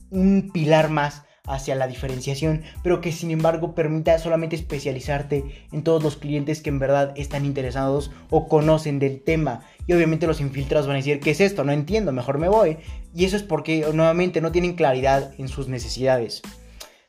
un 0.09 0.49
pilar 0.53 0.89
más 0.89 1.23
hacia 1.47 1.75
la 1.75 1.87
diferenciación, 1.87 2.63
pero 2.83 3.01
que 3.01 3.11
sin 3.11 3.31
embargo 3.31 3.75
permita 3.75 4.17
solamente 4.17 4.55
especializarte 4.55 5.43
en 5.71 5.83
todos 5.83 6.01
los 6.01 6.17
clientes 6.17 6.61
que 6.61 6.69
en 6.69 6.79
verdad 6.79 7.13
están 7.15 7.45
interesados 7.45 8.11
o 8.29 8.47
conocen 8.47 8.99
del 8.99 9.21
tema. 9.21 9.61
Y 9.87 9.93
obviamente 9.93 10.27
los 10.27 10.41
infiltrados 10.41 10.87
van 10.87 10.95
a 10.95 10.99
decir, 10.99 11.19
¿qué 11.19 11.31
es 11.31 11.41
esto? 11.41 11.63
No 11.63 11.71
entiendo, 11.71 12.11
mejor 12.11 12.39
me 12.39 12.49
voy. 12.49 12.77
Y 13.13 13.25
eso 13.25 13.37
es 13.37 13.43
porque 13.43 13.85
nuevamente 13.93 14.41
no 14.41 14.51
tienen 14.51 14.75
claridad 14.75 15.33
en 15.37 15.47
sus 15.47 15.67
necesidades. 15.67 16.41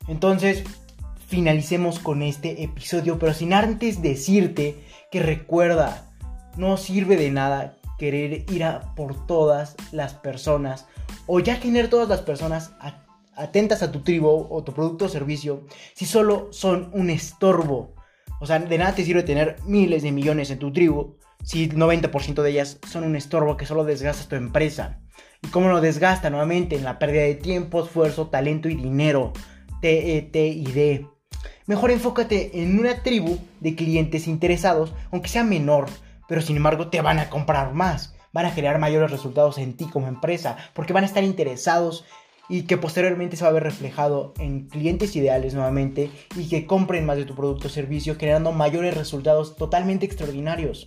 Entonces, 0.09 0.65
finalicemos 1.27 1.99
con 1.99 2.23
este 2.23 2.63
episodio, 2.63 3.19
pero 3.19 3.35
sin 3.35 3.53
antes 3.53 4.01
decirte 4.01 4.85
que 5.11 5.21
recuerda, 5.21 6.11
no 6.57 6.77
sirve 6.77 7.17
de 7.17 7.31
nada 7.31 7.77
querer 7.99 8.45
ir 8.51 8.65
a 8.65 8.95
por 8.95 9.27
todas 9.27 9.77
las 9.93 10.15
personas 10.15 10.87
o 11.27 11.41
ya 11.41 11.61
tener 11.61 11.89
todas 11.89 12.09
las 12.09 12.21
personas 12.21 12.73
atentas 13.35 13.83
a 13.83 13.93
tu 13.93 14.01
tribu 14.01 14.47
o 14.49 14.65
tu 14.65 14.73
producto 14.73 15.07
o 15.07 15.09
servicio 15.09 15.67
si 15.95 16.07
solo 16.07 16.49
son 16.53 16.91
un 16.93 17.11
estorbo. 17.11 17.95
O 18.41 18.47
sea, 18.47 18.59
de 18.59 18.79
nada 18.79 18.95
te 18.95 19.05
sirve 19.05 19.23
tener 19.23 19.57
miles 19.65 20.03
de 20.03 20.13
millones 20.13 20.51
en 20.51 20.59
tu 20.59 20.73
tribu 20.73 21.17
si 21.43 21.65
el 21.65 21.77
90% 21.77 22.43
de 22.43 22.51
ellas 22.51 22.79
son 22.89 23.05
un 23.05 23.17
estorbo 23.17 23.57
que 23.57 23.67
solo 23.67 23.85
desgasta 23.85 24.29
tu 24.29 24.37
empresa. 24.37 25.01
¿Y 25.43 25.49
cómo 25.49 25.69
lo 25.69 25.81
desgasta 25.81 26.31
nuevamente? 26.31 26.77
En 26.77 26.85
la 26.85 26.99
pérdida 26.99 27.23
de 27.23 27.35
tiempo, 27.35 27.85
esfuerzo, 27.85 28.29
talento 28.29 28.69
y 28.69 28.75
dinero. 28.75 29.33
T, 29.81 30.17
E, 30.17 30.23
T 30.23 30.47
y 30.47 30.65
D. 30.65 31.07
Mejor 31.67 31.91
enfócate 31.91 32.63
en 32.63 32.79
una 32.79 33.03
tribu 33.03 33.39
de 33.61 33.75
clientes 33.75 34.27
interesados, 34.27 34.93
aunque 35.11 35.29
sea 35.29 35.45
menor, 35.45 35.87
pero 36.29 36.41
sin 36.41 36.57
embargo 36.57 36.89
te 36.89 37.01
van 37.01 37.19
a 37.19 37.31
comprar 37.31 37.75
más. 37.75 38.15
Van 38.33 38.47
a 38.47 38.51
generar 38.51 38.79
mayores 38.79 39.11
resultados 39.11 39.59
en 39.59 39.77
ti 39.77 39.87
como 39.87 40.09
empresa, 40.09 40.57
porque 40.75 40.93
van 40.93 41.05
a 41.05 41.07
estar 41.07 41.25
interesados 41.25 42.05
y 42.49 42.63
que 42.63 42.77
posteriormente 42.77 43.37
se 43.37 43.45
va 43.45 43.51
a 43.51 43.55
ver 43.55 43.63
reflejado 43.63 44.35
en 44.39 44.69
clientes 44.69 45.17
ideales 45.17 45.55
nuevamente 45.55 46.11
y 46.37 46.49
que 46.49 46.67
compren 46.67 47.07
más 47.07 47.17
de 47.17 47.25
tu 47.25 47.35
producto 47.35 47.67
o 47.67 47.71
servicio, 47.71 48.17
generando 48.17 48.53
mayores 48.53 48.97
resultados 48.97 49.57
totalmente 49.57 50.07
extraordinarios. 50.07 50.87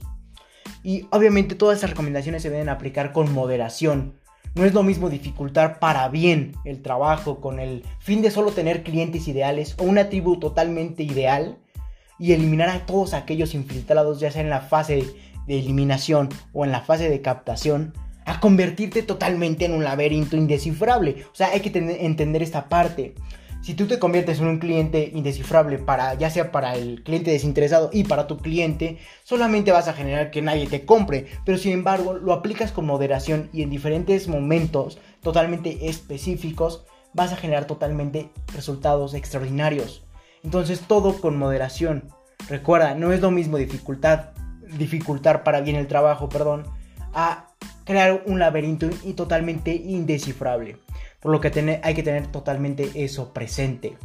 Y 0.83 1.07
obviamente 1.11 1.55
todas 1.55 1.75
estas 1.75 1.89
recomendaciones 1.89 2.41
se 2.41 2.49
deben 2.49 2.69
aplicar 2.69 3.11
con 3.11 3.33
moderación. 3.33 4.18
No 4.55 4.65
es 4.65 4.73
lo 4.73 4.83
mismo 4.83 5.09
dificultar 5.09 5.79
para 5.79 6.07
bien 6.09 6.53
el 6.65 6.81
trabajo 6.81 7.39
con 7.39 7.59
el 7.59 7.83
fin 7.99 8.21
de 8.21 8.31
solo 8.31 8.51
tener 8.51 8.83
clientes 8.83 9.27
ideales 9.27 9.75
o 9.79 9.83
una 9.83 10.09
tribu 10.09 10.37
totalmente 10.39 11.03
ideal 11.03 11.57
y 12.17 12.33
eliminar 12.33 12.69
a 12.69 12.85
todos 12.85 13.13
aquellos 13.13 13.53
infiltrados 13.53 14.19
ya 14.19 14.31
sea 14.31 14.41
en 14.41 14.49
la 14.49 14.61
fase 14.61 15.05
de 15.47 15.59
eliminación 15.59 16.29
o 16.53 16.65
en 16.65 16.71
la 16.71 16.81
fase 16.81 17.09
de 17.09 17.21
captación 17.21 17.93
a 18.29 18.39
convertirte 18.39 19.01
totalmente 19.01 19.65
en 19.65 19.73
un 19.73 19.83
laberinto 19.83 20.37
indescifrable. 20.37 21.25
O 21.31 21.35
sea, 21.35 21.47
hay 21.47 21.61
que 21.61 21.77
entender 22.05 22.43
esta 22.43 22.69
parte. 22.69 23.15
Si 23.61 23.73
tú 23.73 23.87
te 23.87 23.99
conviertes 23.99 24.39
en 24.39 24.47
un 24.47 24.59
cliente 24.59 25.11
indescifrable 25.13 25.79
para 25.79 26.13
ya 26.13 26.29
sea 26.29 26.51
para 26.51 26.75
el 26.75 27.03
cliente 27.03 27.31
desinteresado 27.31 27.89
y 27.91 28.05
para 28.05 28.25
tu 28.25 28.37
cliente, 28.37 28.99
solamente 29.23 29.71
vas 29.71 29.87
a 29.87 29.93
generar 29.93 30.31
que 30.31 30.41
nadie 30.41 30.67
te 30.67 30.85
compre, 30.85 31.27
pero 31.45 31.57
sin 31.57 31.73
embargo, 31.73 32.13
lo 32.13 32.31
aplicas 32.31 32.71
con 32.71 32.85
moderación 32.85 33.49
y 33.51 33.61
en 33.61 33.69
diferentes 33.69 34.27
momentos 34.29 34.97
totalmente 35.21 35.89
específicos, 35.89 36.85
vas 37.13 37.33
a 37.33 37.35
generar 37.35 37.65
totalmente 37.65 38.31
resultados 38.53 39.13
extraordinarios. 39.13 40.05
Entonces, 40.43 40.81
todo 40.87 41.19
con 41.19 41.37
moderación. 41.37 42.09
Recuerda, 42.47 42.95
no 42.95 43.11
es 43.11 43.19
lo 43.19 43.31
mismo 43.31 43.57
dificultad, 43.57 44.29
dificultar 44.77 45.43
para 45.43 45.61
bien 45.61 45.75
el 45.75 45.87
trabajo, 45.87 46.29
perdón, 46.29 46.65
a 47.13 47.47
crear 47.89 48.21
un 48.27 48.37
laberinto 48.37 48.87
y 49.03 49.13
totalmente 49.13 49.73
indescifrable. 49.73 50.77
Por 51.19 51.31
lo 51.31 51.41
que 51.41 51.79
hay 51.81 51.95
que 51.95 52.03
tener 52.03 52.27
totalmente 52.27 52.91
eso 52.93 53.33
presente. 53.33 53.97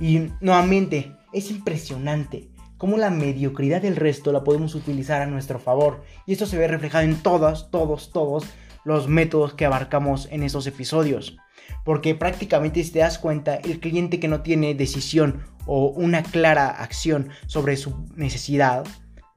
Y 0.00 0.30
nuevamente, 0.40 1.12
es 1.34 1.50
impresionante 1.50 2.48
cómo 2.78 2.96
la 2.96 3.10
mediocridad 3.10 3.82
del 3.82 3.96
resto 3.96 4.32
la 4.32 4.42
podemos 4.42 4.74
utilizar 4.74 5.20
a 5.20 5.26
nuestro 5.26 5.58
favor. 5.58 6.02
Y 6.24 6.32
esto 6.32 6.46
se 6.46 6.56
ve 6.56 6.66
reflejado 6.66 7.04
en 7.04 7.16
todos, 7.16 7.70
todos, 7.70 8.10
todos 8.10 8.46
los 8.86 9.06
métodos 9.06 9.52
que 9.52 9.66
abarcamos 9.66 10.26
en 10.30 10.42
esos 10.42 10.66
episodios. 10.66 11.36
Porque 11.84 12.14
prácticamente 12.14 12.82
si 12.82 12.90
te 12.90 13.00
das 13.00 13.18
cuenta, 13.18 13.56
el 13.56 13.80
cliente 13.80 14.18
que 14.18 14.28
no 14.28 14.40
tiene 14.40 14.74
decisión 14.74 15.42
o 15.66 15.88
una 15.88 16.22
clara 16.22 16.70
acción 16.70 17.28
sobre 17.48 17.76
su 17.76 18.06
necesidad, 18.16 18.86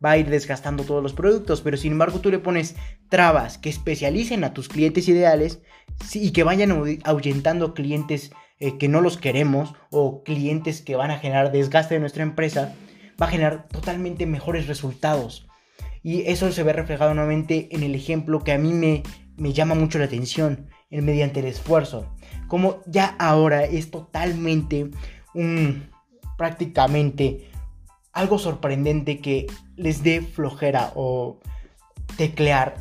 va 0.03 0.12
a 0.12 0.17
ir 0.17 0.29
desgastando 0.29 0.83
todos 0.83 1.01
los 1.01 1.13
productos, 1.13 1.62
pero 1.62 1.77
sin 1.77 1.93
embargo 1.93 2.19
tú 2.19 2.29
le 2.29 2.39
pones 2.39 2.75
trabas 3.10 3.57
que 3.57 3.69
especialicen 3.69 4.43
a 4.43 4.53
tus 4.53 4.69
clientes 4.69 5.07
ideales 5.07 5.62
y 6.13 6.31
que 6.31 6.43
vayan 6.43 6.99
ahuyentando 7.03 7.73
clientes 7.73 8.31
eh, 8.60 8.77
que 8.77 8.88
no 8.88 9.01
los 9.01 9.17
queremos 9.17 9.73
o 9.91 10.23
clientes 10.23 10.81
que 10.81 10.95
van 10.95 11.12
a 11.12 11.19
generar 11.19 11.51
desgaste 11.51 11.95
de 11.95 11.99
nuestra 11.99 12.23
empresa, 12.23 12.75
va 13.21 13.27
a 13.27 13.31
generar 13.31 13.67
totalmente 13.67 14.25
mejores 14.25 14.67
resultados. 14.67 15.47
Y 16.03 16.21
eso 16.21 16.51
se 16.51 16.63
ve 16.63 16.73
reflejado 16.73 17.13
nuevamente 17.13 17.67
en 17.71 17.83
el 17.83 17.93
ejemplo 17.95 18.43
que 18.43 18.53
a 18.53 18.57
mí 18.57 18.73
me, 18.73 19.03
me 19.36 19.53
llama 19.53 19.75
mucho 19.75 19.99
la 19.99 20.05
atención, 20.05 20.69
el 20.89 21.01
mediante 21.01 21.39
el 21.41 21.47
esfuerzo. 21.47 22.13
Como 22.47 22.81
ya 22.86 23.15
ahora 23.19 23.63
es 23.65 23.91
totalmente 23.91 24.89
un 25.33 25.89
prácticamente 26.38 27.49
algo 28.17 28.39
sorprendente 28.39 29.19
que 29.19 29.45
les 29.75 30.01
dé 30.01 30.21
flojera 30.21 30.91
o 30.95 31.38
teclear 32.17 32.75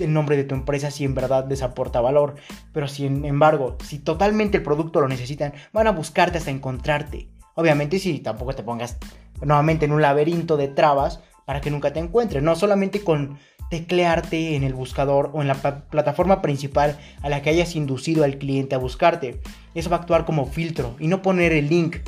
el 0.00 0.12
nombre 0.12 0.36
de 0.36 0.42
tu 0.42 0.56
empresa 0.56 0.90
si 0.90 1.04
en 1.04 1.14
verdad 1.14 1.46
les 1.48 1.62
aporta 1.62 2.00
valor. 2.00 2.34
Pero 2.72 2.88
sin 2.88 3.24
embargo, 3.24 3.76
si 3.84 4.00
totalmente 4.00 4.58
el 4.58 4.64
producto 4.64 5.00
lo 5.00 5.06
necesitan, 5.06 5.54
van 5.72 5.86
a 5.86 5.92
buscarte 5.92 6.38
hasta 6.38 6.50
encontrarte. 6.50 7.28
Obviamente 7.54 8.00
si 8.00 8.18
tampoco 8.18 8.54
te 8.54 8.64
pongas 8.64 8.96
nuevamente 9.40 9.84
en 9.84 9.92
un 9.92 10.02
laberinto 10.02 10.56
de 10.56 10.66
trabas 10.66 11.20
para 11.44 11.60
que 11.60 11.70
nunca 11.70 11.92
te 11.92 12.00
encuentren. 12.00 12.44
No 12.44 12.56
solamente 12.56 13.04
con 13.04 13.38
teclearte 13.70 14.56
en 14.56 14.64
el 14.64 14.74
buscador 14.74 15.30
o 15.32 15.42
en 15.42 15.48
la 15.48 15.54
plataforma 15.54 16.42
principal 16.42 16.98
a 17.22 17.28
la 17.28 17.40
que 17.40 17.50
hayas 17.50 17.76
inducido 17.76 18.24
al 18.24 18.38
cliente 18.38 18.74
a 18.74 18.78
buscarte. 18.78 19.40
Eso 19.76 19.90
va 19.90 19.98
a 19.98 20.00
actuar 20.00 20.24
como 20.24 20.46
filtro 20.46 20.96
y 20.98 21.06
no 21.06 21.22
poner 21.22 21.52
el 21.52 21.68
link 21.68 21.98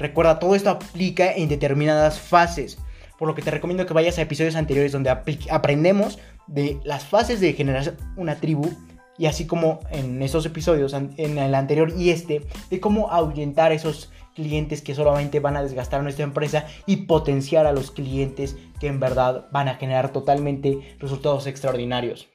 Recuerda, 0.00 0.38
todo 0.38 0.54
esto 0.54 0.70
aplica 0.70 1.30
en 1.30 1.50
determinadas 1.50 2.18
fases, 2.18 2.78
por 3.18 3.28
lo 3.28 3.34
que 3.34 3.42
te 3.42 3.50
recomiendo 3.50 3.84
que 3.84 3.92
vayas 3.92 4.18
a 4.18 4.22
episodios 4.22 4.56
anteriores 4.56 4.92
donde 4.92 5.10
aprendemos 5.10 6.18
de 6.46 6.80
las 6.84 7.04
fases 7.04 7.38
de 7.40 7.52
generar 7.52 7.94
una 8.16 8.36
tribu 8.36 8.70
y 9.18 9.26
así 9.26 9.46
como 9.46 9.80
en 9.90 10.22
esos 10.22 10.46
episodios, 10.46 10.94
en 10.94 11.36
el 11.36 11.54
anterior 11.54 11.92
y 11.94 12.08
este, 12.08 12.46
de 12.70 12.80
cómo 12.80 13.10
ahuyentar 13.12 13.72
esos 13.72 14.10
clientes 14.34 14.80
que 14.80 14.94
solamente 14.94 15.38
van 15.38 15.58
a 15.58 15.62
desgastar 15.62 16.02
nuestra 16.02 16.24
empresa 16.24 16.66
y 16.86 17.04
potenciar 17.04 17.66
a 17.66 17.72
los 17.72 17.90
clientes 17.90 18.56
que 18.80 18.86
en 18.86 19.00
verdad 19.00 19.48
van 19.52 19.68
a 19.68 19.74
generar 19.74 20.12
totalmente 20.12 20.96
resultados 20.98 21.46
extraordinarios. 21.46 22.29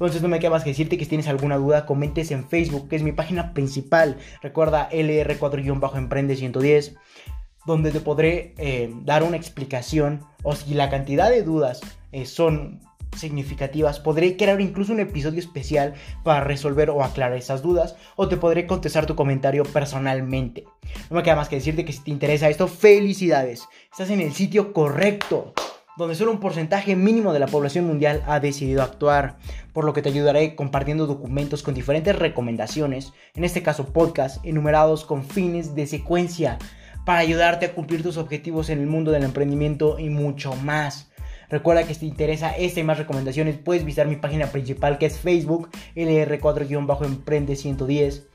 Entonces 0.00 0.22
no 0.22 0.28
me 0.28 0.38
queda 0.38 0.48
más 0.48 0.64
que 0.64 0.70
decirte 0.70 0.96
que 0.96 1.04
si 1.04 1.10
tienes 1.10 1.28
alguna 1.28 1.58
duda, 1.58 1.84
comentes 1.84 2.30
en 2.30 2.48
Facebook, 2.48 2.88
que 2.88 2.96
es 2.96 3.02
mi 3.02 3.12
página 3.12 3.52
principal. 3.52 4.16
Recuerda 4.40 4.88
LR4-Emprende 4.90 6.36
110, 6.36 6.96
donde 7.66 7.90
te 7.90 8.00
podré 8.00 8.54
eh, 8.56 8.90
dar 9.04 9.22
una 9.22 9.36
explicación 9.36 10.24
o 10.42 10.56
si 10.56 10.72
la 10.72 10.88
cantidad 10.88 11.28
de 11.28 11.42
dudas 11.42 11.82
eh, 12.12 12.24
son 12.24 12.80
significativas, 13.14 14.00
podré 14.00 14.38
crear 14.38 14.58
incluso 14.62 14.94
un 14.94 15.00
episodio 15.00 15.38
especial 15.38 15.92
para 16.24 16.44
resolver 16.44 16.88
o 16.88 17.04
aclarar 17.04 17.36
esas 17.36 17.60
dudas 17.60 17.94
o 18.16 18.26
te 18.26 18.38
podré 18.38 18.66
contestar 18.66 19.04
tu 19.04 19.14
comentario 19.14 19.64
personalmente. 19.64 20.64
No 21.10 21.16
me 21.16 21.22
queda 21.22 21.36
más 21.36 21.50
que 21.50 21.56
decirte 21.56 21.84
que 21.84 21.92
si 21.92 22.02
te 22.04 22.10
interesa 22.10 22.48
esto, 22.48 22.68
felicidades, 22.68 23.68
estás 23.92 24.08
en 24.08 24.22
el 24.22 24.32
sitio 24.32 24.72
correcto 24.72 25.52
donde 25.96 26.14
solo 26.14 26.32
un 26.32 26.40
porcentaje 26.40 26.96
mínimo 26.96 27.32
de 27.32 27.40
la 27.40 27.46
población 27.46 27.86
mundial 27.86 28.22
ha 28.26 28.40
decidido 28.40 28.82
actuar, 28.82 29.36
por 29.72 29.84
lo 29.84 29.92
que 29.92 30.02
te 30.02 30.08
ayudaré 30.08 30.54
compartiendo 30.54 31.06
documentos 31.06 31.62
con 31.62 31.74
diferentes 31.74 32.16
recomendaciones, 32.16 33.12
en 33.34 33.44
este 33.44 33.62
caso 33.62 33.92
podcast, 33.92 34.44
enumerados 34.44 35.04
con 35.04 35.24
fines 35.24 35.74
de 35.74 35.86
secuencia, 35.86 36.58
para 37.04 37.20
ayudarte 37.20 37.66
a 37.66 37.74
cumplir 37.74 38.02
tus 38.02 38.16
objetivos 38.16 38.70
en 38.70 38.80
el 38.80 38.86
mundo 38.86 39.10
del 39.10 39.24
emprendimiento 39.24 39.98
y 39.98 40.08
mucho 40.10 40.54
más. 40.56 41.10
Recuerda 41.48 41.84
que 41.84 41.94
si 41.94 42.00
te 42.00 42.06
interesa 42.06 42.50
esta 42.50 42.80
y 42.80 42.84
más 42.84 42.98
recomendaciones, 42.98 43.56
puedes 43.58 43.84
visitar 43.84 44.06
mi 44.06 44.16
página 44.16 44.46
principal 44.46 44.98
que 44.98 45.06
es 45.06 45.18
Facebook, 45.18 45.70
LR4-Emprende110 45.96 48.26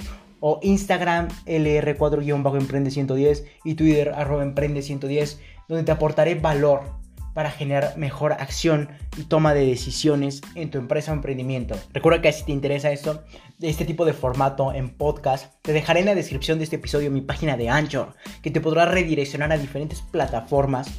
o 0.42 0.60
Instagram 0.62 1.30
LR4-Emprende110 1.46 3.46
y 3.64 3.76
Twitter 3.76 4.12
arroba 4.14 4.44
Emprende110, 4.44 5.40
donde 5.70 5.86
te 5.86 5.94
aportaré 5.94 6.36
valor 6.36 7.05
para 7.36 7.52
generar 7.52 7.98
mejor 7.98 8.32
acción 8.32 8.90
y 9.18 9.26
toma 9.26 9.54
de 9.54 9.66
decisiones 9.66 10.42
en 10.56 10.72
tu 10.72 10.78
empresa 10.78 11.12
o 11.12 11.16
emprendimiento. 11.16 11.76
Recuerda 11.94 12.22
que 12.22 12.32
si 12.32 12.46
te 12.46 12.54
interesa 12.54 12.92
esto, 12.92 13.24
este 13.62 13.84
tipo 13.84 14.06
de 14.06 14.14
formato 14.14 14.74
en 14.74 14.90
podcast, 14.90 15.54
te 15.62 15.74
dejaré 15.74 16.00
en 16.00 16.06
la 16.06 16.16
descripción 16.16 16.58
de 16.58 16.64
este 16.64 16.78
episodio 16.78 17.12
mi 17.12 17.20
página 17.20 17.58
de 17.58 17.70
Anchor, 17.70 18.14
que 18.42 18.52
te 18.52 18.62
podrá 18.62 18.86
redireccionar 18.86 19.52
a 19.52 19.58
diferentes 19.58 20.02
plataformas 20.02 20.90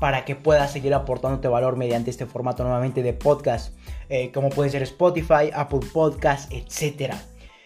para 0.00 0.24
que 0.24 0.34
puedas 0.34 0.72
seguir 0.72 0.94
aportándote 0.94 1.46
valor 1.46 1.76
mediante 1.76 2.10
este 2.10 2.26
formato 2.26 2.64
nuevamente 2.64 3.04
de 3.04 3.12
podcast, 3.12 3.72
eh, 4.08 4.32
como 4.32 4.50
puede 4.50 4.70
ser 4.70 4.82
Spotify, 4.82 5.50
Apple 5.54 5.80
Podcast, 5.92 6.52
etc. 6.52 7.14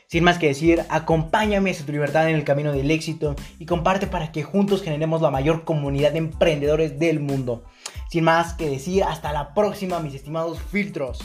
Sin 0.06 0.24
más 0.24 0.36
que 0.36 0.48
decir, 0.48 0.84
acompáñame 0.90 1.70
a 1.70 1.86
tu 1.86 1.92
libertad 1.92 2.28
en 2.28 2.36
el 2.36 2.44
camino 2.44 2.72
del 2.72 2.90
éxito 2.90 3.34
y 3.58 3.64
comparte 3.64 4.06
para 4.06 4.32
que 4.32 4.42
juntos 4.42 4.82
generemos 4.82 5.22
la 5.22 5.30
mayor 5.30 5.64
comunidad 5.64 6.12
de 6.12 6.18
emprendedores 6.18 6.98
del 6.98 7.18
mundo. 7.18 7.64
Sin 8.10 8.24
más 8.24 8.54
que 8.54 8.68
decir, 8.68 9.04
hasta 9.04 9.32
la 9.32 9.54
próxima, 9.54 10.00
mis 10.00 10.14
estimados 10.14 10.58
filtros. 10.60 11.20